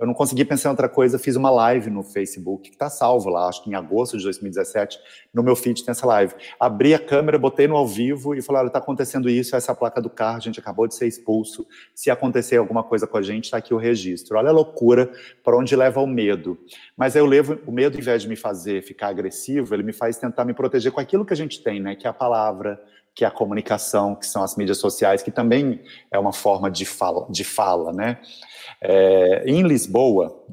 [0.00, 3.28] Eu não consegui pensar em outra coisa, fiz uma live no Facebook, que está salvo
[3.28, 4.98] lá, acho que em agosto de 2017,
[5.34, 6.34] no meu feed tem essa live.
[6.58, 10.00] Abri a câmera, botei no ao vivo e falei, olha, está acontecendo isso, essa placa
[10.00, 13.44] do carro, a gente acabou de ser expulso, se acontecer alguma coisa com a gente,
[13.44, 14.38] está aqui o registro.
[14.38, 15.12] Olha a loucura,
[15.44, 16.58] para onde leva o medo.
[16.96, 20.16] Mas eu levo, o medo, em vez de me fazer ficar agressivo, ele me faz
[20.16, 22.80] tentar me proteger com aquilo que a gente tem, né, que é a palavra,
[23.14, 26.84] que é a comunicação, que são as mídias sociais, que também é uma forma de
[26.84, 28.18] fala, de fala né?
[28.80, 30.44] É, em Lisboa,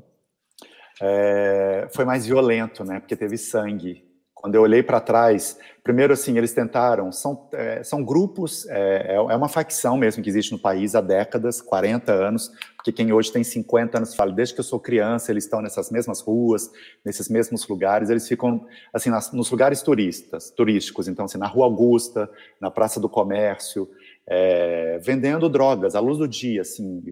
[1.02, 3.00] é, foi mais violento, né?
[3.00, 4.05] Porque teve sangue.
[4.46, 9.16] Quando eu olhei para trás, primeiro assim, eles tentaram, são, é, são grupos, é, é,
[9.16, 13.32] é uma facção mesmo que existe no país há décadas, 40 anos, porque quem hoje
[13.32, 16.70] tem 50 anos fala, desde que eu sou criança, eles estão nessas mesmas ruas,
[17.04, 21.66] nesses mesmos lugares, eles ficam, assim, nas, nos lugares turistas, turísticos, então, assim, na Rua
[21.66, 22.30] Augusta,
[22.62, 23.90] na Praça do Comércio,
[24.28, 27.04] é, vendendo drogas à luz do dia, assim,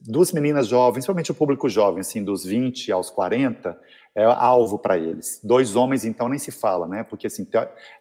[0.00, 3.78] duas meninas jovens, principalmente o público jovem, assim, dos 20 aos 40,
[4.18, 5.40] é alvo para eles.
[5.44, 7.04] Dois homens, então, nem se fala, né?
[7.04, 7.46] Porque, assim,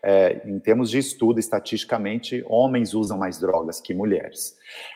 [0.02, 4.56] é, em termos de estudo, estatisticamente, homens usam mais drogas que mulheres.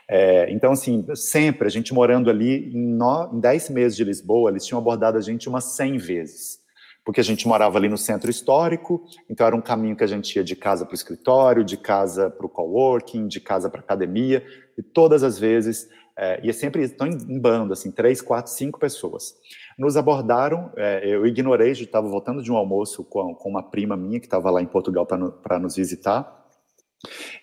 [0.10, 4.50] É, então, assim, sempre, a gente morando ali, em, no, em 10 meses de Lisboa,
[4.50, 6.60] eles tinham abordado a gente umas 100 vezes.
[7.06, 10.36] Porque a gente morava ali no centro histórico, então era um caminho que a gente
[10.36, 14.44] ia de casa para o escritório, de casa para o coworking, de casa para academia,
[14.76, 19.36] e todas as vezes, é sempre estão em, em bando, assim, três, quatro, cinco pessoas
[19.82, 20.72] nos abordaram.
[20.78, 24.52] É, eu ignorei, estava voltando de um almoço com, com uma prima minha que estava
[24.52, 26.40] lá em Portugal para nos visitar.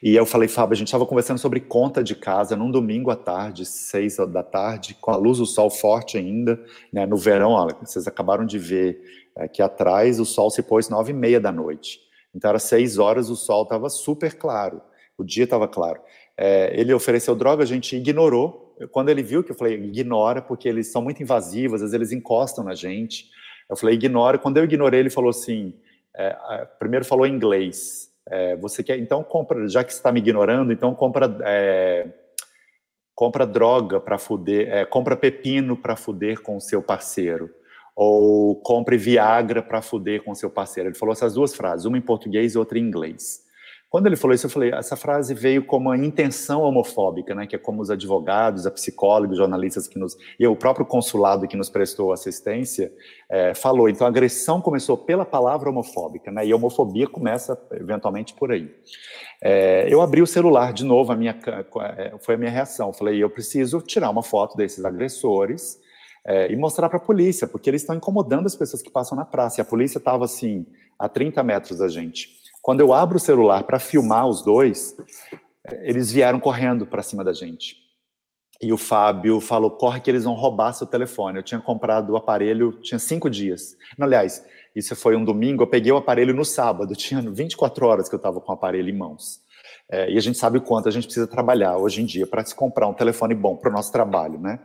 [0.00, 3.16] E eu falei, Fábio, a gente estava conversando sobre conta de casa num domingo à
[3.16, 7.76] tarde, seis da tarde, com a luz do sol forte ainda, né, no verão, olha,
[7.82, 9.02] vocês acabaram de ver
[9.36, 11.98] aqui atrás, o sol se pôs nove e meia da noite.
[12.32, 14.80] Então era seis horas, o sol estava super claro,
[15.16, 16.00] o dia estava claro.
[16.36, 20.68] É, ele ofereceu droga, a gente ignorou, quando ele viu que eu falei, ignora, porque
[20.68, 23.28] eles são muito invasivos, às vezes eles encostam na gente.
[23.68, 24.38] Eu falei, ignora.
[24.38, 25.74] Quando eu ignorei, ele falou assim,
[26.16, 28.10] é, primeiro falou em inglês.
[28.28, 32.08] É, você quer, então compra, já que está me ignorando, então compra, é,
[33.14, 37.50] compra droga para fuder, é, compra pepino para fuder com o seu parceiro.
[37.96, 40.88] Ou compre Viagra para fuder com o seu parceiro.
[40.88, 43.42] Ele falou essas duas frases, uma em português e outra em inglês.
[43.90, 47.56] Quando ele falou isso, eu falei, essa frase veio como uma intenção homofóbica, né, que
[47.56, 51.70] é como os advogados, a psicólogos, jornalistas que nos e o próprio consulado que nos
[51.70, 52.92] prestou assistência
[53.30, 53.88] é, falou.
[53.88, 58.70] Então, a agressão começou pela palavra homofóbica, né, e a homofobia começa eventualmente por aí.
[59.40, 61.38] É, eu abri o celular de novo, a minha
[61.96, 62.88] é, foi a minha reação.
[62.88, 65.78] Eu falei, eu preciso tirar uma foto desses agressores
[66.26, 69.24] é, e mostrar para a polícia, porque eles estão incomodando as pessoas que passam na
[69.24, 69.60] praça.
[69.60, 70.66] E a polícia estava assim
[70.98, 72.36] a 30 metros da gente.
[72.62, 74.96] Quando eu abro o celular para filmar os dois,
[75.82, 77.76] eles vieram correndo para cima da gente.
[78.60, 81.38] E o Fábio falou: corre que eles vão roubar seu telefone.
[81.38, 83.76] Eu tinha comprado o aparelho, tinha cinco dias.
[83.98, 84.44] Aliás,
[84.74, 88.18] isso foi um domingo, eu peguei o aparelho no sábado, tinha 24 horas que eu
[88.18, 89.40] estava com o aparelho em mãos.
[89.90, 92.44] É, e a gente sabe o quanto a gente precisa trabalhar hoje em dia para
[92.44, 94.60] se comprar um telefone bom para o nosso trabalho, né?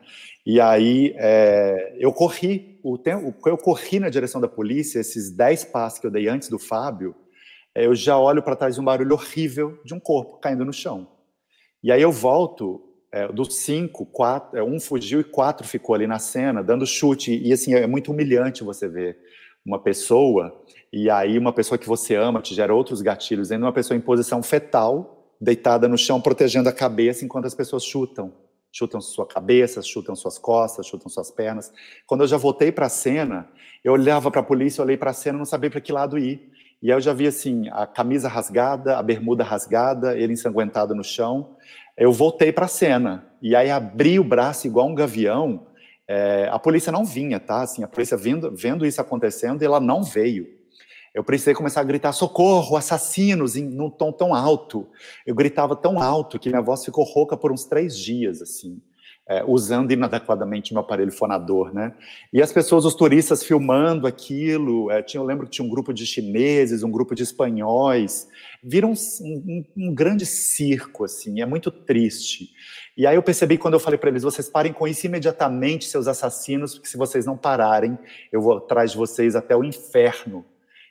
[0.46, 5.66] E aí é, eu corri, o tempo, eu corri na direção da polícia, esses 10
[5.66, 7.16] passos que eu dei antes do Fábio,
[7.76, 11.08] eu já olho para trás um barulho horrível de um corpo caindo no chão.
[11.84, 12.82] E aí eu volto,
[13.12, 17.36] é, dos cinco, quatro, é, um fugiu e quatro ficou ali na cena, dando chute.
[17.36, 19.18] E assim, é muito humilhante você ver
[19.66, 23.74] uma pessoa, e aí uma pessoa que você ama te gera outros gatilhos, ainda uma
[23.74, 28.34] pessoa em posição fetal, deitada no chão, protegendo a cabeça, enquanto as pessoas chutam.
[28.72, 31.72] Chutam sua cabeça, chutam suas costas, chutam suas pernas.
[32.08, 33.48] Quando eu já voltei para a cena,
[33.84, 36.52] eu olhava para a polícia, olhei para a cena, não sabia para que lado ir.
[36.84, 41.02] E aí eu já vi assim, a camisa rasgada, a bermuda rasgada, ele ensanguentado no
[41.02, 41.56] chão.
[41.96, 43.26] eu voltei para a cena.
[43.42, 45.66] E aí abri o braço igual um gavião.
[46.06, 47.62] É, a polícia não vinha, tá?
[47.62, 50.46] Assim, a polícia vendo, vendo isso acontecendo, ela não veio.
[51.16, 54.86] Eu precisei começar a gritar socorro, assassinos, em num tom tão alto.
[55.26, 58.82] Eu gritava tão alto que minha voz ficou rouca por uns três dias, assim
[59.28, 61.94] é, usando inadequadamente meu aparelho fonador, né?
[62.32, 65.94] E as pessoas, os turistas filmando aquilo, é, tinha, eu lembro que tinha um grupo
[65.94, 68.28] de chineses, um grupo de espanhóis,
[68.62, 72.50] viram um, um, um, grande circo, assim, é muito triste.
[72.98, 76.08] E aí eu percebi quando eu falei para eles, vocês parem com isso imediatamente, seus
[76.08, 77.98] assassinos, porque se vocês não pararem,
[78.32, 80.46] eu vou atrás de vocês até o inferno.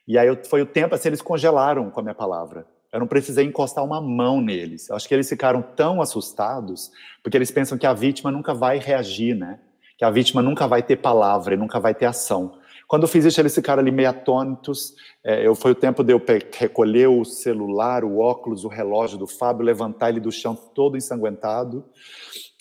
[0.09, 2.66] E aí eu, foi o tempo, assim, eles congelaram com a minha palavra.
[2.92, 4.88] Eu não precisei encostar uma mão neles.
[4.90, 6.90] Eu acho que eles ficaram tão assustados
[7.22, 9.59] porque eles pensam que a vítima nunca vai reagir, né?
[9.96, 12.59] Que a vítima nunca vai ter palavra nunca vai ter ação.
[12.92, 14.94] Quando eu fiz isso, eles ficaram ali meio atônitos.
[15.24, 16.20] É, eu, foi o tempo de eu
[16.55, 21.83] recolher o celular, o óculos, o relógio do Fábio, levantar ele do chão todo ensanguentado.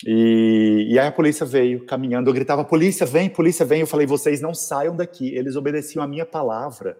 [0.06, 2.30] E, e aí a polícia veio caminhando.
[2.30, 3.82] Eu gritava: polícia, vem, polícia, vem.
[3.82, 5.34] Eu falei: vocês não saiam daqui.
[5.34, 6.96] Eles obedeciam a minha palavra.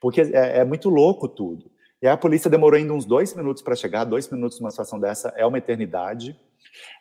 [0.00, 1.70] Porque é, é muito louco tudo.
[2.02, 4.04] E a polícia demorou ainda uns dois minutos para chegar.
[4.04, 6.36] Dois minutos numa situação dessa é uma eternidade.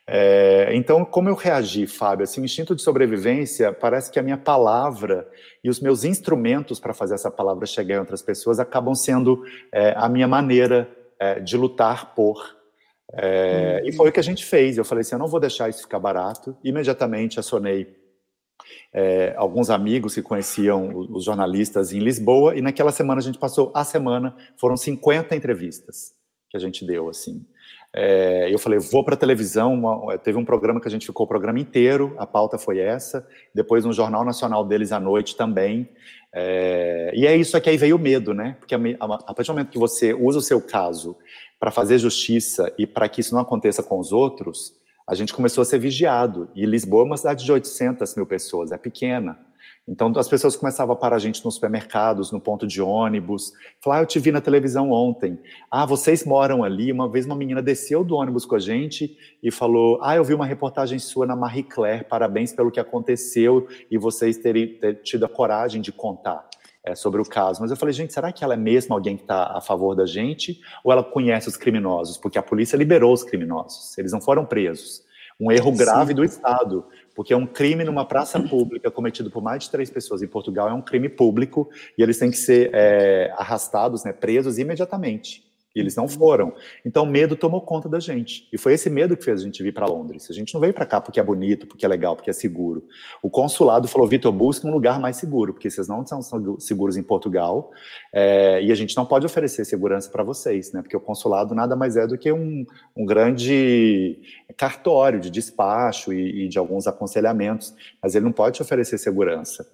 [0.07, 2.23] É, então, como eu reagi, Fábio?
[2.23, 5.27] Assim, instinto de sobrevivência parece que a minha palavra
[5.63, 9.93] e os meus instrumentos para fazer essa palavra chegar em outras pessoas acabam sendo é,
[9.97, 12.57] a minha maneira é, de lutar por.
[13.13, 14.77] É, e foi o que a gente fez.
[14.77, 16.55] Eu falei assim: eu não vou deixar isso ficar barato.
[16.63, 18.00] Imediatamente acionei
[18.93, 23.71] é, alguns amigos que conheciam os jornalistas em Lisboa, e naquela semana a gente passou
[23.73, 26.13] a semana, foram 50 entrevistas
[26.49, 27.45] que a gente deu, assim.
[27.93, 31.25] É, eu falei, vou para a televisão, uma, teve um programa que a gente ficou
[31.25, 35.89] o programa inteiro, a pauta foi essa, depois no Jornal Nacional deles à noite também,
[36.33, 38.55] é, e é isso aqui aí veio o medo, né?
[38.59, 41.17] Porque a, a, a partir do momento que você usa o seu caso
[41.59, 44.73] para fazer justiça e para que isso não aconteça com os outros,
[45.11, 46.47] a gente começou a ser vigiado.
[46.55, 49.37] E Lisboa é uma cidade de 800 mil pessoas, é pequena.
[49.85, 53.51] Então as pessoas começavam a parar a gente nos supermercados, no ponto de ônibus.
[53.83, 55.37] Falar, ah, eu te vi na televisão ontem.
[55.69, 56.93] Ah, vocês moram ali.
[56.93, 60.33] Uma vez uma menina desceu do ônibus com a gente e falou: Ah, eu vi
[60.33, 62.05] uma reportagem sua na Marie Claire.
[62.05, 66.50] Parabéns pelo que aconteceu e vocês terem ter tido a coragem de contar
[66.83, 67.61] é, sobre o caso.
[67.61, 70.05] Mas eu falei, gente, será que ela é mesmo alguém que está a favor da
[70.05, 70.59] gente?
[70.83, 72.17] Ou ela conhece os criminosos?
[72.17, 75.03] Porque a polícia liberou os criminosos, eles não foram presos.
[75.39, 76.15] Um erro grave Sim.
[76.15, 80.21] do Estado, porque é um crime numa praça pública cometido por mais de três pessoas
[80.21, 84.59] em Portugal, é um crime público e eles têm que ser é, arrastados, né, presos
[84.59, 85.50] imediatamente.
[85.73, 86.53] E eles não foram.
[86.85, 88.47] Então, o medo tomou conta da gente.
[88.51, 90.29] E foi esse medo que fez a gente vir para Londres.
[90.29, 92.85] A gente não veio para cá porque é bonito, porque é legal, porque é seguro.
[93.23, 96.21] O consulado falou: Vitor, busque um lugar mais seguro, porque vocês não são
[96.59, 97.71] seguros em Portugal.
[98.13, 100.81] É, e a gente não pode oferecer segurança para vocês, né?
[100.81, 104.19] Porque o consulado nada mais é do que um, um grande
[104.57, 109.65] cartório de despacho e, e de alguns aconselhamentos, mas ele não pode te oferecer segurança.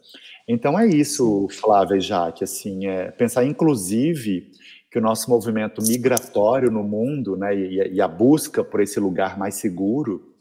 [0.48, 4.50] Então é isso, Flávia e Jaque, assim, é pensar inclusive
[4.90, 9.38] que o nosso movimento migratório no mundo, né, e, e a busca por esse lugar
[9.38, 10.34] mais seguro,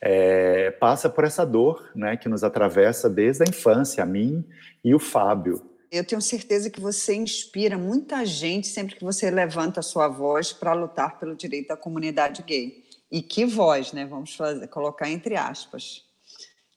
[0.00, 4.44] é, passa por essa dor, né, que nos atravessa desde a infância, a mim
[4.84, 5.62] e o Fábio.
[5.90, 10.52] Eu tenho certeza que você inspira muita gente sempre que você levanta a sua voz
[10.52, 12.84] para lutar pelo direito da comunidade gay.
[13.10, 14.04] E que voz, né?
[14.04, 16.04] Vamos fazer, colocar entre aspas.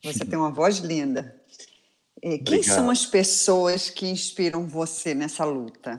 [0.01, 1.35] Você tem uma voz linda.
[2.21, 2.63] Quem Obrigado.
[2.63, 5.97] são as pessoas que inspiram você nessa luta?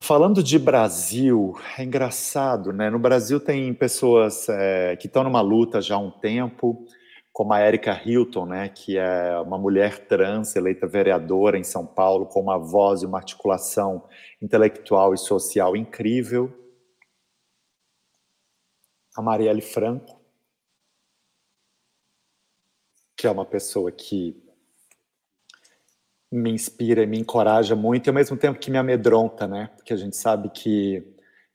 [0.00, 2.90] Falando de Brasil, é engraçado, né?
[2.90, 6.86] No Brasil tem pessoas é, que estão numa luta já há um tempo,
[7.32, 8.68] como a Erika Hilton, né?
[8.68, 13.18] Que é uma mulher trans eleita vereadora em São Paulo, com uma voz e uma
[13.18, 14.04] articulação
[14.40, 16.52] intelectual e social incrível.
[19.16, 20.20] A Marielle Franco,
[23.16, 24.45] que é uma pessoa que
[26.36, 29.70] me inspira e me encoraja muito, e ao mesmo tempo que me amedronta, né?
[29.76, 31.02] Porque a gente sabe que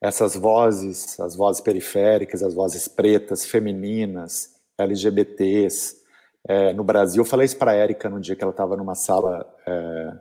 [0.02, 6.02] essas vozes, as vozes periféricas, as vozes pretas, femininas, LGBTs,
[6.48, 8.96] é, no Brasil, eu falei isso para a Érica no dia que ela estava numa
[8.96, 10.14] sala é,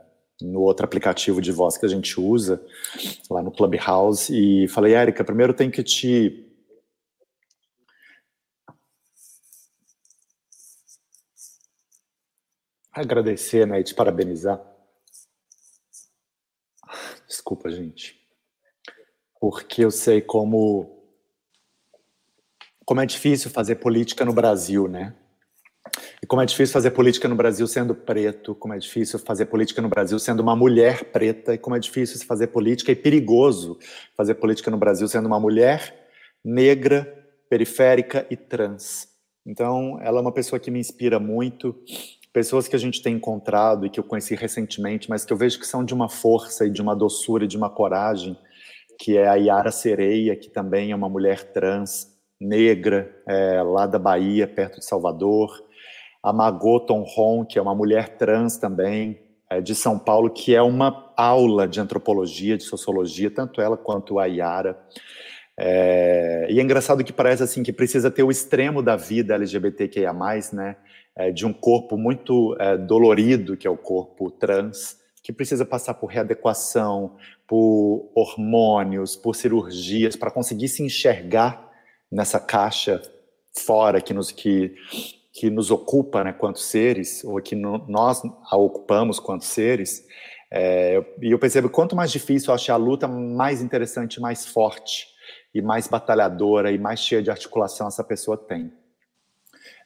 [0.43, 2.63] no outro aplicativo de voz que a gente usa,
[3.31, 6.50] lá no Clubhouse, e falei, Érica, primeiro tem que te
[12.93, 14.61] agradecer né, e te parabenizar.
[17.27, 18.21] Desculpa, gente.
[19.41, 20.99] Porque eu sei como
[22.85, 25.15] como é difícil fazer política no Brasil, né?
[26.21, 29.81] E como é difícil fazer política no Brasil sendo preto, como é difícil fazer política
[29.81, 33.79] no Brasil sendo uma mulher preta, e como é difícil fazer política e perigoso
[34.17, 36.09] fazer política no Brasil sendo uma mulher
[36.45, 37.07] negra,
[37.49, 39.09] periférica e trans.
[39.47, 41.75] Então, ela é uma pessoa que me inspira muito.
[42.33, 45.59] Pessoas que a gente tem encontrado e que eu conheci recentemente, mas que eu vejo
[45.59, 48.37] que são de uma força e de uma doçura e de uma coragem,
[48.99, 52.07] que é a Yara Sereia, que também é uma mulher trans,
[52.41, 55.51] negra, é, lá da Bahia, perto de Salvador.
[56.23, 59.21] A Margot Tonron, que é uma mulher trans também,
[59.51, 64.19] é, de São Paulo, que é uma aula de antropologia, de sociologia, tanto ela quanto
[64.19, 64.79] a Yara.
[65.59, 70.13] É, e é engraçado que parece assim que precisa ter o extremo da vida LGBTQIA+,
[70.53, 70.77] né?
[71.17, 75.95] É, de um corpo muito é, dolorido, que é o corpo trans, que precisa passar
[75.95, 81.71] por readequação, por hormônios, por cirurgias, para conseguir se enxergar
[82.11, 83.03] nessa caixa
[83.59, 84.75] fora que nos, que,
[85.33, 90.05] que nos ocupa né, quanto seres, ou que no, nós a ocupamos quanto seres.
[90.51, 95.07] É, e eu percebo quanto mais difícil eu achar a luta, mais interessante, mais forte,
[95.55, 98.73] e mais batalhadora, e mais cheia de articulação essa pessoa tem.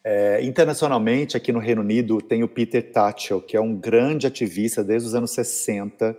[0.07, 4.85] É, internacionalmente, aqui no Reino Unido, tem o Peter Tatchell, que é um grande ativista
[4.85, 6.15] desde os anos 60.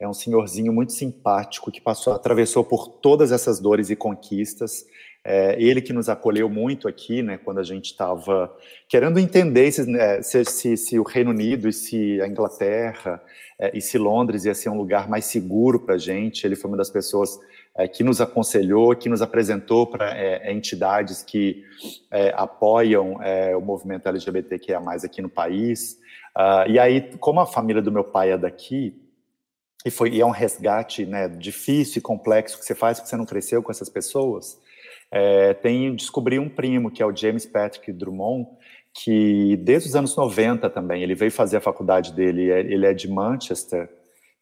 [0.00, 4.86] É um senhorzinho muito simpático que passou, atravessou por todas essas dores e conquistas.
[5.22, 8.54] É, ele que nos acolheu muito aqui, né, quando a gente estava
[8.88, 13.20] querendo entender se, né, se, se, se, o Reino Unido e se a Inglaterra
[13.58, 16.46] é, e se Londres ia ser um lugar mais seguro para a gente.
[16.46, 17.38] Ele foi uma das pessoas
[17.76, 21.62] é, que nos aconselhou, que nos apresentou para é, é, entidades que
[22.10, 25.98] é, apoiam é, o movimento LGBTQIA+, aqui no país.
[26.36, 28.94] Uh, e aí, como a família do meu pai é daqui,
[29.84, 33.16] e, foi, e é um resgate né, difícil e complexo que você faz porque você
[33.16, 34.58] não cresceu com essas pessoas,
[35.10, 38.48] é, tem descobri um primo, que é o James Patrick Drummond,
[38.92, 43.08] que desde os anos 90 também, ele veio fazer a faculdade dele, ele é de
[43.08, 43.88] Manchester,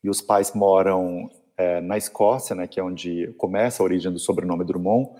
[0.03, 4.19] e os pais moram é, na Escócia, né, que é onde começa a origem do
[4.19, 5.11] sobrenome Drummond,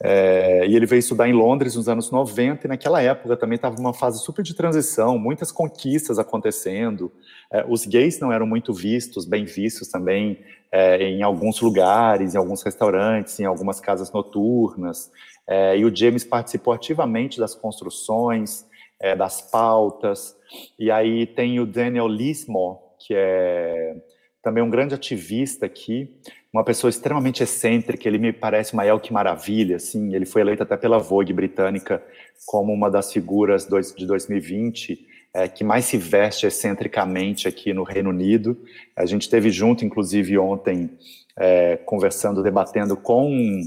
[0.00, 3.78] é, e ele veio estudar em Londres nos anos 90, e naquela época também estava
[3.80, 7.10] uma fase super de transição, muitas conquistas acontecendo.
[7.50, 10.38] É, os gays não eram muito vistos, bem vistos também
[10.70, 15.10] é, em alguns lugares, em alguns restaurantes, em algumas casas noturnas.
[15.46, 18.66] É, e o James participou ativamente das construções,
[19.00, 20.36] é, das pautas.
[20.78, 23.96] E aí tem o Daniel Lismore, que é
[24.42, 26.08] também um grande ativista aqui,
[26.52, 30.76] uma pessoa extremamente excêntrica, ele me parece uma que maravilha, assim, ele foi eleito até
[30.76, 32.02] pela Vogue britânica
[32.46, 38.10] como uma das figuras de 2020 é, que mais se veste excentricamente aqui no Reino
[38.10, 38.56] Unido.
[38.96, 40.90] A gente esteve junto, inclusive, ontem,
[41.36, 43.60] é, conversando, debatendo com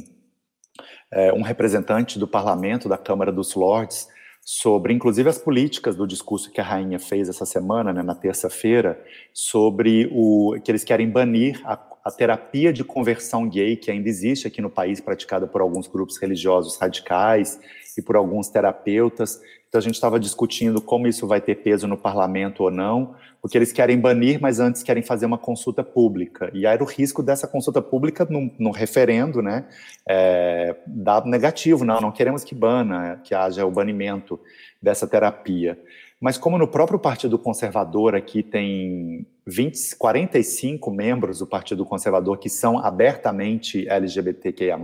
[1.11, 4.07] é, um representante do parlamento, da Câmara dos Lords,
[4.43, 8.99] sobre, inclusive, as políticas do discurso que a rainha fez essa semana, né, na terça-feira,
[9.31, 14.47] sobre o que eles querem banir a, a, terapia de conversão gay que ainda existe
[14.47, 17.59] aqui no país, praticada por alguns grupos religiosos radicais
[17.97, 19.39] e por alguns terapeutas.
[19.71, 23.57] Então a gente estava discutindo como isso vai ter peso no parlamento ou não, porque
[23.57, 26.51] eles querem banir, mas antes querem fazer uma consulta pública.
[26.53, 29.63] E aí era o risco dessa consulta pública no, no referendo, né,
[30.05, 34.37] é, dar negativo, não, não queremos que bana, que haja o banimento
[34.81, 35.79] dessa terapia.
[36.19, 42.49] Mas como no próprio Partido Conservador aqui tem 20, 45 membros do Partido Conservador que
[42.49, 44.77] são abertamente LGBTQIA+,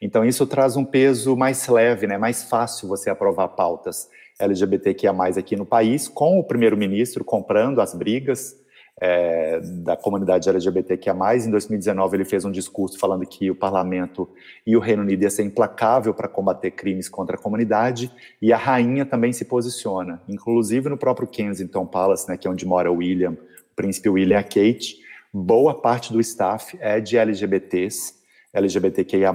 [0.00, 5.56] então isso traz um peso mais leve, né, mais fácil você aprovar pautas LGBTQIA+, aqui
[5.56, 8.56] no país, com o primeiro-ministro comprando as brigas
[9.00, 11.14] é, da comunidade LGBTQIA+.
[11.36, 14.28] Em 2019 ele fez um discurso falando que o parlamento
[14.66, 18.56] e o Reino Unido ia ser implacável para combater crimes contra a comunidade, e a
[18.56, 22.96] rainha também se posiciona, inclusive no próprio Kensington Palace, né, que é onde mora o
[22.96, 24.96] William, o príncipe William e a Kate,
[25.32, 28.17] boa parte do staff é de LGBTs,
[28.52, 29.32] LGBTQIA+.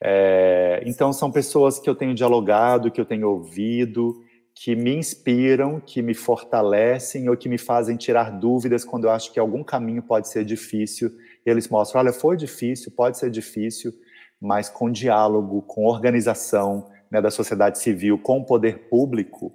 [0.00, 4.14] É, então, são pessoas que eu tenho dialogado, que eu tenho ouvido,
[4.54, 9.32] que me inspiram, que me fortalecem ou que me fazem tirar dúvidas quando eu acho
[9.32, 11.10] que algum caminho pode ser difícil.
[11.46, 13.92] E eles mostram: olha, foi difícil, pode ser difícil,
[14.40, 19.52] mas com diálogo, com organização né, da sociedade civil, com o poder público,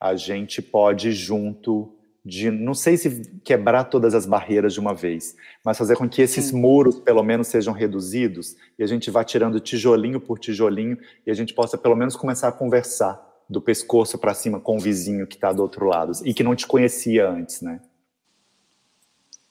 [0.00, 5.36] a gente pode junto de não sei se quebrar todas as barreiras de uma vez,
[5.64, 6.60] mas fazer com que esses Sim.
[6.60, 10.96] muros pelo menos sejam reduzidos e a gente vá tirando tijolinho por tijolinho
[11.26, 14.80] e a gente possa pelo menos começar a conversar do pescoço para cima com o
[14.80, 17.80] vizinho que está do outro lado e que não te conhecia antes, né?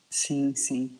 [0.10, 0.98] Sim, sim.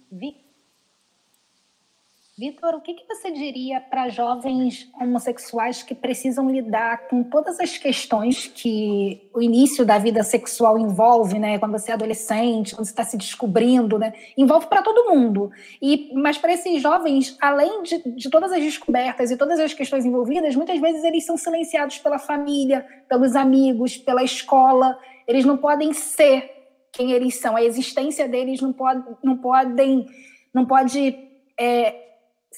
[2.42, 7.78] Vitor, o que, que você diria para jovens homossexuais que precisam lidar com todas as
[7.78, 11.60] questões que o início da vida sexual envolve, né?
[11.60, 14.12] Quando você é adolescente, quando você está se descobrindo, né?
[14.36, 15.52] Envolve para todo mundo.
[15.80, 20.04] E mas para esses jovens, além de, de todas as descobertas e todas as questões
[20.04, 24.98] envolvidas, muitas vezes eles são silenciados pela família, pelos amigos, pela escola.
[25.28, 26.50] Eles não podem ser
[26.92, 27.56] quem eles são.
[27.56, 30.08] A existência deles não pode, não podem,
[30.52, 32.11] não pode é,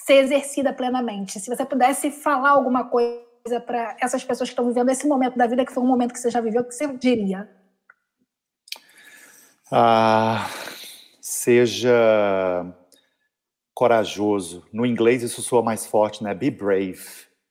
[0.06, 1.39] ser exercida plenamente.
[1.39, 5.47] Se você pudesse falar alguma coisa para essas pessoas que estão vivendo esse momento da
[5.47, 7.49] vida, que foi um momento que você já viveu, o que você diria?
[9.72, 10.49] Ah,
[11.22, 12.66] seja
[13.74, 14.66] corajoso.
[14.74, 16.34] No inglês isso soa mais forte, né?
[16.34, 17.04] Be brave.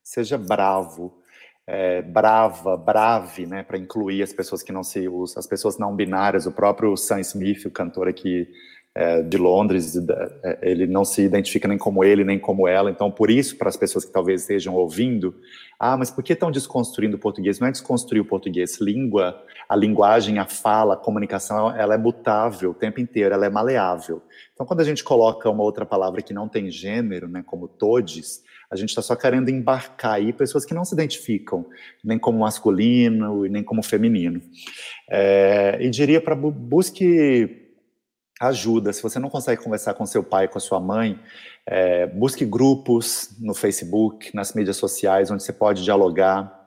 [0.03, 1.20] Seja bravo.
[1.66, 6.44] É, brava, brave, né, para incluir as pessoas que não se, as pessoas não binárias.
[6.44, 8.48] O próprio Sam Smith, o cantor aqui
[8.95, 9.97] é, de Londres,
[10.45, 12.90] é, ele não se identifica nem como ele, nem como ela.
[12.90, 15.34] Então, por isso, para as pessoas que talvez estejam ouvindo,
[15.78, 17.59] ah, mas por que estão desconstruindo o português?
[17.59, 18.78] Não é desconstruir o português.
[18.80, 23.51] Língua, a linguagem, a fala, a comunicação, ela é mutável o tempo inteiro, ela é
[23.51, 24.22] maleável.
[24.53, 28.43] Então, quando a gente coloca uma outra palavra que não tem gênero, né, como todes,
[28.70, 31.66] a gente está só querendo embarcar aí pessoas que não se identificam
[32.03, 34.40] nem como masculino e nem como feminino.
[35.11, 37.61] É, e diria para busque
[38.49, 38.93] ajuda.
[38.93, 41.18] Se você não consegue conversar com seu pai, com a sua mãe,
[41.66, 46.62] é, busque grupos no Facebook, nas mídias sociais, onde você pode dialogar.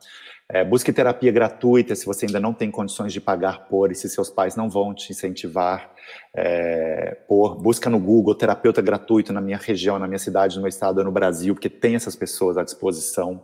[0.47, 4.07] É, busque terapia gratuita se você ainda não tem condições de pagar por e se
[4.07, 5.91] seus pais não vão te incentivar
[6.35, 7.55] é, por.
[7.55, 11.11] Busca no Google terapeuta gratuito na minha região, na minha cidade, no meu estado, no
[11.11, 13.41] Brasil, porque tem essas pessoas à disposição.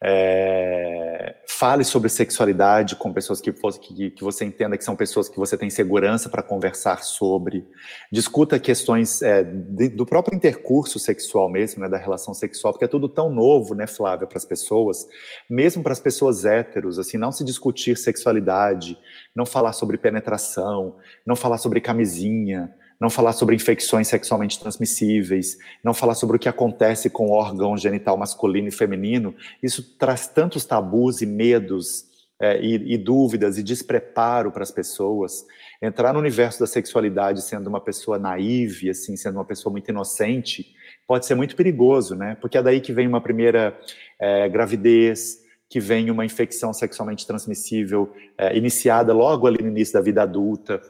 [0.00, 5.36] É, fale sobre sexualidade com pessoas que, que, que, você entenda que são pessoas que
[5.36, 7.66] você tem segurança para conversar sobre.
[8.12, 12.88] Discuta questões é, de, do próprio intercurso sexual mesmo, né, da relação sexual, porque é
[12.88, 15.08] tudo tão novo, né, Flávia, para as pessoas,
[15.50, 18.96] mesmo para as pessoas héteros, assim, não se discutir sexualidade,
[19.34, 20.96] não falar sobre penetração,
[21.26, 26.48] não falar sobre camisinha, não falar sobre infecções sexualmente transmissíveis, não falar sobre o que
[26.48, 32.08] acontece com o órgão genital masculino e feminino, isso traz tantos tabus e medos
[32.40, 35.44] é, e, e, dúvidas e despreparo para as pessoas.
[35.82, 40.66] Entrar no universo da sexualidade sendo uma pessoa naive, assim, sendo uma pessoa muito inocente,
[41.06, 42.36] pode ser muito perigoso, né?
[42.40, 43.78] Porque é daí que vem uma primeira
[44.20, 45.38] é, gravidez,
[45.68, 50.80] que vem uma infecção sexualmente transmissível é, iniciada logo ali no início da vida adulta,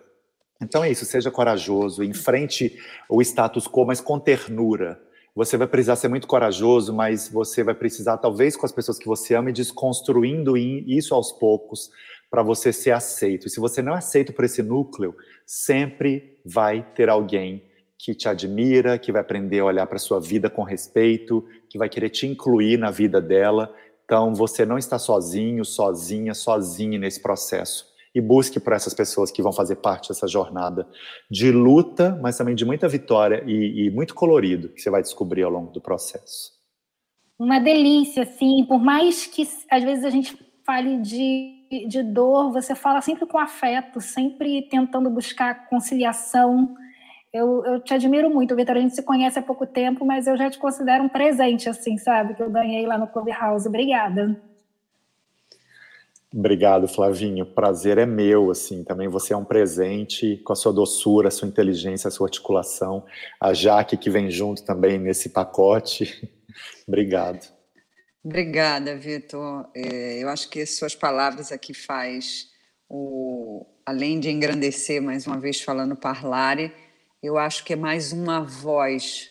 [0.61, 2.77] então é isso, seja corajoso, enfrente
[3.09, 5.01] o status quo, mas com ternura.
[5.35, 9.07] Você vai precisar ser muito corajoso, mas você vai precisar, talvez com as pessoas que
[9.07, 11.91] você ama, e desconstruindo isso aos poucos
[12.29, 13.47] para você ser aceito.
[13.47, 15.15] E se você não é aceito por esse núcleo,
[15.47, 17.63] sempre vai ter alguém
[17.97, 21.89] que te admira, que vai aprender a olhar para sua vida com respeito, que vai
[21.89, 23.73] querer te incluir na vida dela.
[24.05, 29.43] Então você não está sozinho, sozinha, sozinho nesse processo e busque por essas pessoas que
[29.43, 30.87] vão fazer parte dessa jornada
[31.31, 35.43] de luta, mas também de muita vitória e, e muito colorido que você vai descobrir
[35.43, 36.59] ao longo do processo.
[37.39, 38.65] Uma delícia, sim.
[38.67, 40.37] Por mais que às vezes a gente
[40.67, 46.75] fale de, de dor, você fala sempre com afeto, sempre tentando buscar conciliação.
[47.33, 48.77] Eu, eu te admiro muito, Vitor.
[48.77, 51.97] A gente se conhece há pouco tempo, mas eu já te considero um presente, assim,
[51.97, 52.35] sabe?
[52.35, 53.69] Que eu ganhei lá no Clubhouse.
[53.69, 54.48] Obrigada.
[56.33, 57.47] Obrigado, Flavinho.
[57.47, 61.49] Prazer é meu, assim, também você é um presente com a sua doçura, a sua
[61.49, 63.05] inteligência, a sua articulação,
[63.41, 66.31] a Jaque que vem junto também nesse pacote.
[66.87, 67.49] Obrigado.
[68.23, 69.71] Obrigada, Vitor.
[69.75, 72.51] É, eu acho que suas palavras aqui faz
[72.91, 76.73] o além de engrandecer mais uma vez falando parlare,
[77.23, 79.31] eu acho que é mais uma voz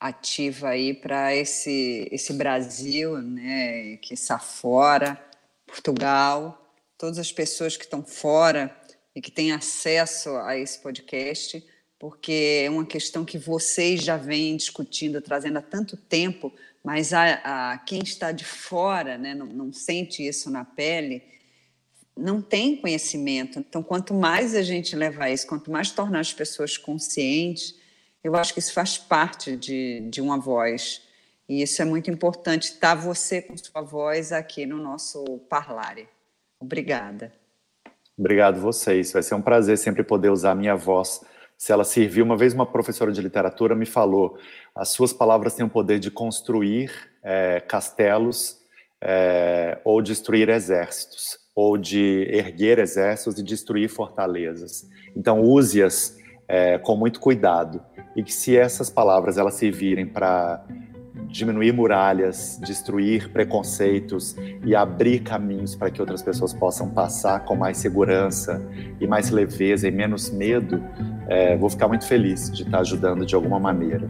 [0.00, 5.27] ativa aí para esse esse Brasil, né, que está fora
[5.68, 8.74] Portugal, todas as pessoas que estão fora
[9.14, 11.64] e que têm acesso a esse podcast,
[11.98, 16.52] porque é uma questão que vocês já vêm discutindo, trazendo há tanto tempo,
[16.82, 21.22] mas a, a quem está de fora, né, não, não sente isso na pele,
[22.16, 23.58] não tem conhecimento.
[23.58, 27.76] Então, quanto mais a gente levar isso, quanto mais tornar as pessoas conscientes,
[28.24, 31.02] eu acho que isso faz parte de, de uma voz
[31.48, 36.08] e isso é muito importante, estar tá você com sua voz aqui no nosso Parlare.
[36.60, 37.32] Obrigada.
[38.18, 39.12] Obrigado vocês.
[39.12, 41.24] Vai ser um prazer sempre poder usar a minha voz.
[41.56, 44.38] Se ela servir, uma vez uma professora de literatura me falou:
[44.74, 46.92] as suas palavras têm o poder de construir
[47.22, 48.58] é, castelos
[49.00, 54.88] é, ou destruir exércitos, ou de erguer exércitos e destruir fortalezas.
[55.16, 57.82] Então, use-as é, com muito cuidado
[58.16, 60.64] e que se essas palavras elas servirem para
[61.26, 67.78] diminuir muralhas, destruir preconceitos e abrir caminhos para que outras pessoas possam passar com mais
[67.78, 68.62] segurança
[69.00, 70.82] e mais leveza e menos medo,
[71.28, 74.08] é, vou ficar muito feliz de estar ajudando de alguma maneira.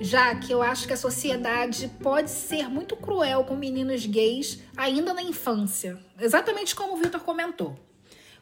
[0.00, 5.12] Já que eu acho que a sociedade pode ser muito cruel com meninos gays ainda
[5.12, 7.85] na infância, exatamente como o Victor comentou.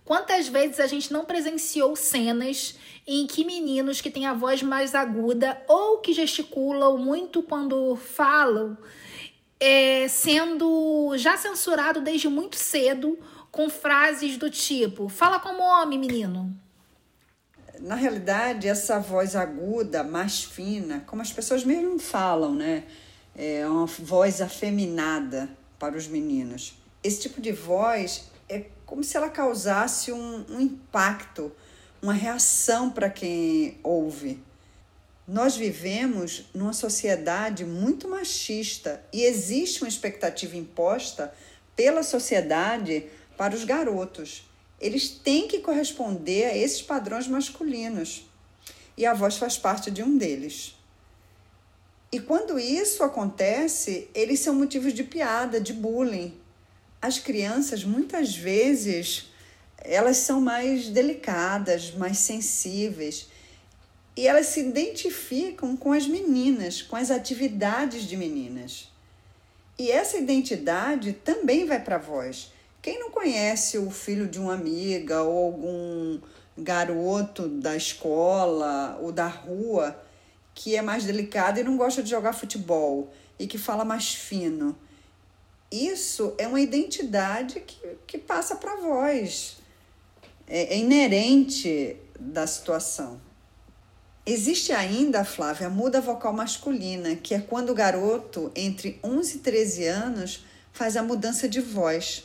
[0.05, 2.77] Quantas vezes a gente não presenciou cenas
[3.07, 8.77] em que meninos que têm a voz mais aguda ou que gesticulam muito quando falam,
[9.59, 13.19] é, sendo já censurado desde muito cedo
[13.51, 16.55] com frases do tipo: fala como homem, menino.
[17.81, 22.85] Na realidade, essa voz aguda, mais fina, como as pessoas mesmo falam, né?
[23.35, 25.49] É uma voz afeminada
[25.79, 26.75] para os meninos.
[27.03, 31.51] Esse tipo de voz é como se ela causasse um, um impacto,
[32.01, 34.41] uma reação para quem ouve.
[35.27, 41.35] Nós vivemos numa sociedade muito machista e existe uma expectativa imposta
[41.75, 44.49] pela sociedade para os garotos.
[44.81, 48.31] Eles têm que corresponder a esses padrões masculinos
[48.97, 50.77] e a voz faz parte de um deles.
[52.13, 56.44] E quando isso acontece, eles são motivos de piada, de bullying,
[57.05, 59.27] as crianças muitas vezes
[59.77, 63.29] elas são mais delicadas, mais sensíveis
[64.17, 68.91] e elas se identificam com as meninas, com as atividades de meninas.
[69.79, 72.51] E essa identidade também vai para a voz.
[72.81, 76.19] Quem não conhece o filho de uma amiga ou algum
[76.57, 80.03] garoto da escola ou da rua
[80.55, 84.75] que é mais delicado e não gosta de jogar futebol e que fala mais fino?
[85.75, 89.57] Isso é uma identidade que, que passa para a voz,
[90.47, 93.21] é, é inerente da situação.
[94.27, 99.41] Existe ainda, Flávia, a muda vocal masculina, que é quando o garoto, entre 11 e
[99.41, 102.25] 13 anos, faz a mudança de voz.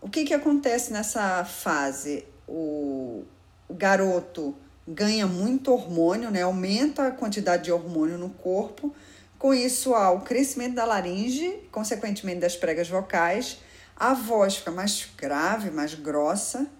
[0.00, 2.24] O que, que acontece nessa fase?
[2.46, 3.24] O,
[3.68, 4.54] o garoto
[4.86, 6.42] ganha muito hormônio, né?
[6.42, 8.94] aumenta a quantidade de hormônio no corpo,
[9.42, 13.58] com isso, há o crescimento da laringe, consequentemente das pregas vocais,
[13.96, 16.70] a voz fica mais grave, mais grossa.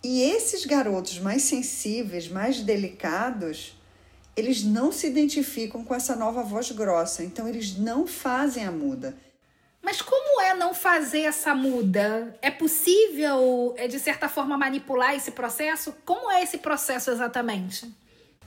[0.00, 3.76] E esses garotos mais sensíveis, mais delicados,
[4.36, 9.16] eles não se identificam com essa nova voz grossa, então eles não fazem a muda.
[9.82, 12.38] Mas como é não fazer essa muda?
[12.40, 15.92] É possível, é, de certa forma, manipular esse processo?
[16.04, 17.92] Como é esse processo exatamente?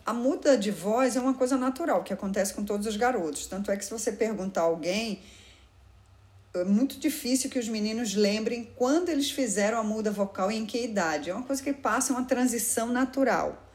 [0.06, 3.46] A muda de voz é uma coisa natural que acontece com todos os garotos.
[3.48, 5.22] Tanto é que se você perguntar a alguém,
[6.54, 10.66] é muito difícil que os meninos lembrem quando eles fizeram a muda vocal e em
[10.66, 11.30] que idade.
[11.30, 13.66] É uma coisa que passa uma transição natural.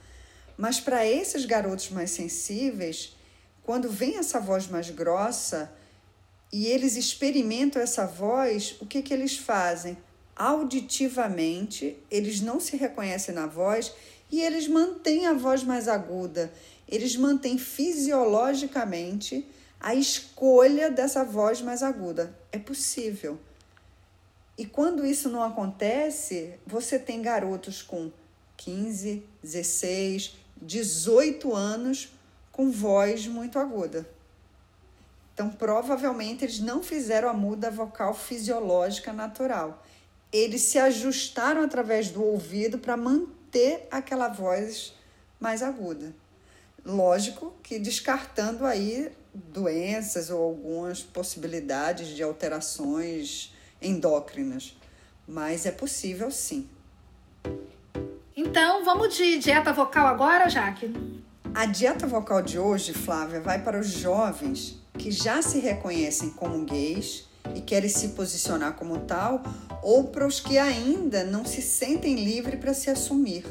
[0.57, 3.16] Mas para esses garotos mais sensíveis,
[3.62, 5.72] quando vem essa voz mais grossa
[6.53, 9.97] e eles experimentam essa voz, o que, que eles fazem?
[10.37, 13.93] Auditivamente, eles não se reconhecem na voz
[14.31, 16.53] e eles mantêm a voz mais aguda,
[16.89, 19.47] eles mantêm fisiologicamente
[19.81, 22.37] a escolha dessa voz mais aguda.
[22.51, 23.39] É possível.
[24.57, 28.11] E quando isso não acontece, você tem garotos com
[28.57, 32.12] 15, 16, 18 anos
[32.51, 34.09] com voz muito aguda.
[35.33, 39.87] Então, provavelmente, eles não fizeram a muda vocal fisiológica natural.
[40.33, 44.94] Eles se ajustaram através do ouvido para manter ter aquela voz
[45.38, 46.14] mais aguda.
[46.84, 54.76] Lógico que descartando aí doenças ou algumas possibilidades de alterações endócrinas,
[55.26, 56.68] mas é possível sim.
[58.36, 60.92] Então, vamos de dieta vocal agora, Jaque?
[61.55, 66.64] A dieta vocal de hoje, Flávia, vai para os jovens que já se reconhecem como
[66.64, 69.42] gays e querem se posicionar como tal,
[69.83, 73.45] ou para os que ainda não se sentem livres para se assumir.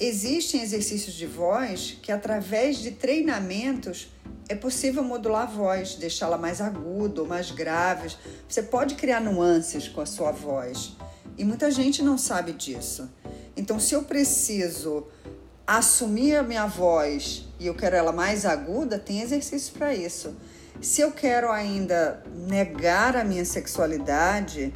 [0.00, 4.12] Existem exercícios de voz que, através de treinamentos,
[4.48, 8.14] é possível modular a voz, deixá-la mais aguda ou mais grave.
[8.48, 10.96] Você pode criar nuances com a sua voz.
[11.36, 13.10] E muita gente não sabe disso.
[13.56, 15.06] Então, se eu preciso
[15.66, 20.34] assumir a minha voz e eu quero ela mais aguda, tem exercício para isso.
[20.80, 24.72] Se eu quero ainda negar a minha sexualidade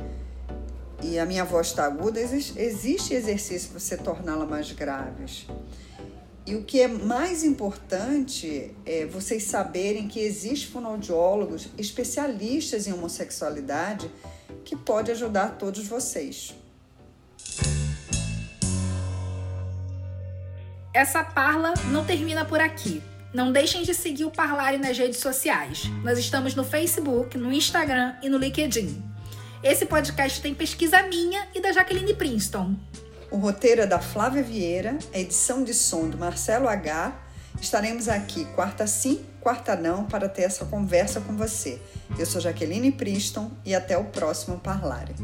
[1.02, 5.46] e a minha voz está aguda, existe exercício para você torná-la mais grave.
[6.46, 14.10] E o que é mais importante é vocês saberem que existem fonoaudiólogos especialistas em homossexualidade
[14.64, 16.54] que pode ajudar todos vocês.
[20.94, 23.02] essa parla não termina por aqui.
[23.32, 25.84] Não deixem de seguir o Parlare nas redes sociais.
[26.04, 29.11] Nós estamos no Facebook, no Instagram e no LinkedIn.
[29.62, 32.74] Esse podcast tem pesquisa minha e da Jaqueline Princeton.
[33.30, 37.16] O roteiro é da Flávia Vieira, a edição de som do Marcelo H.
[37.60, 41.80] Estaremos aqui quarta sim, quarta não, para ter essa conversa com você.
[42.18, 45.14] Eu sou Jaqueline Princeton e até o próximo Parlare.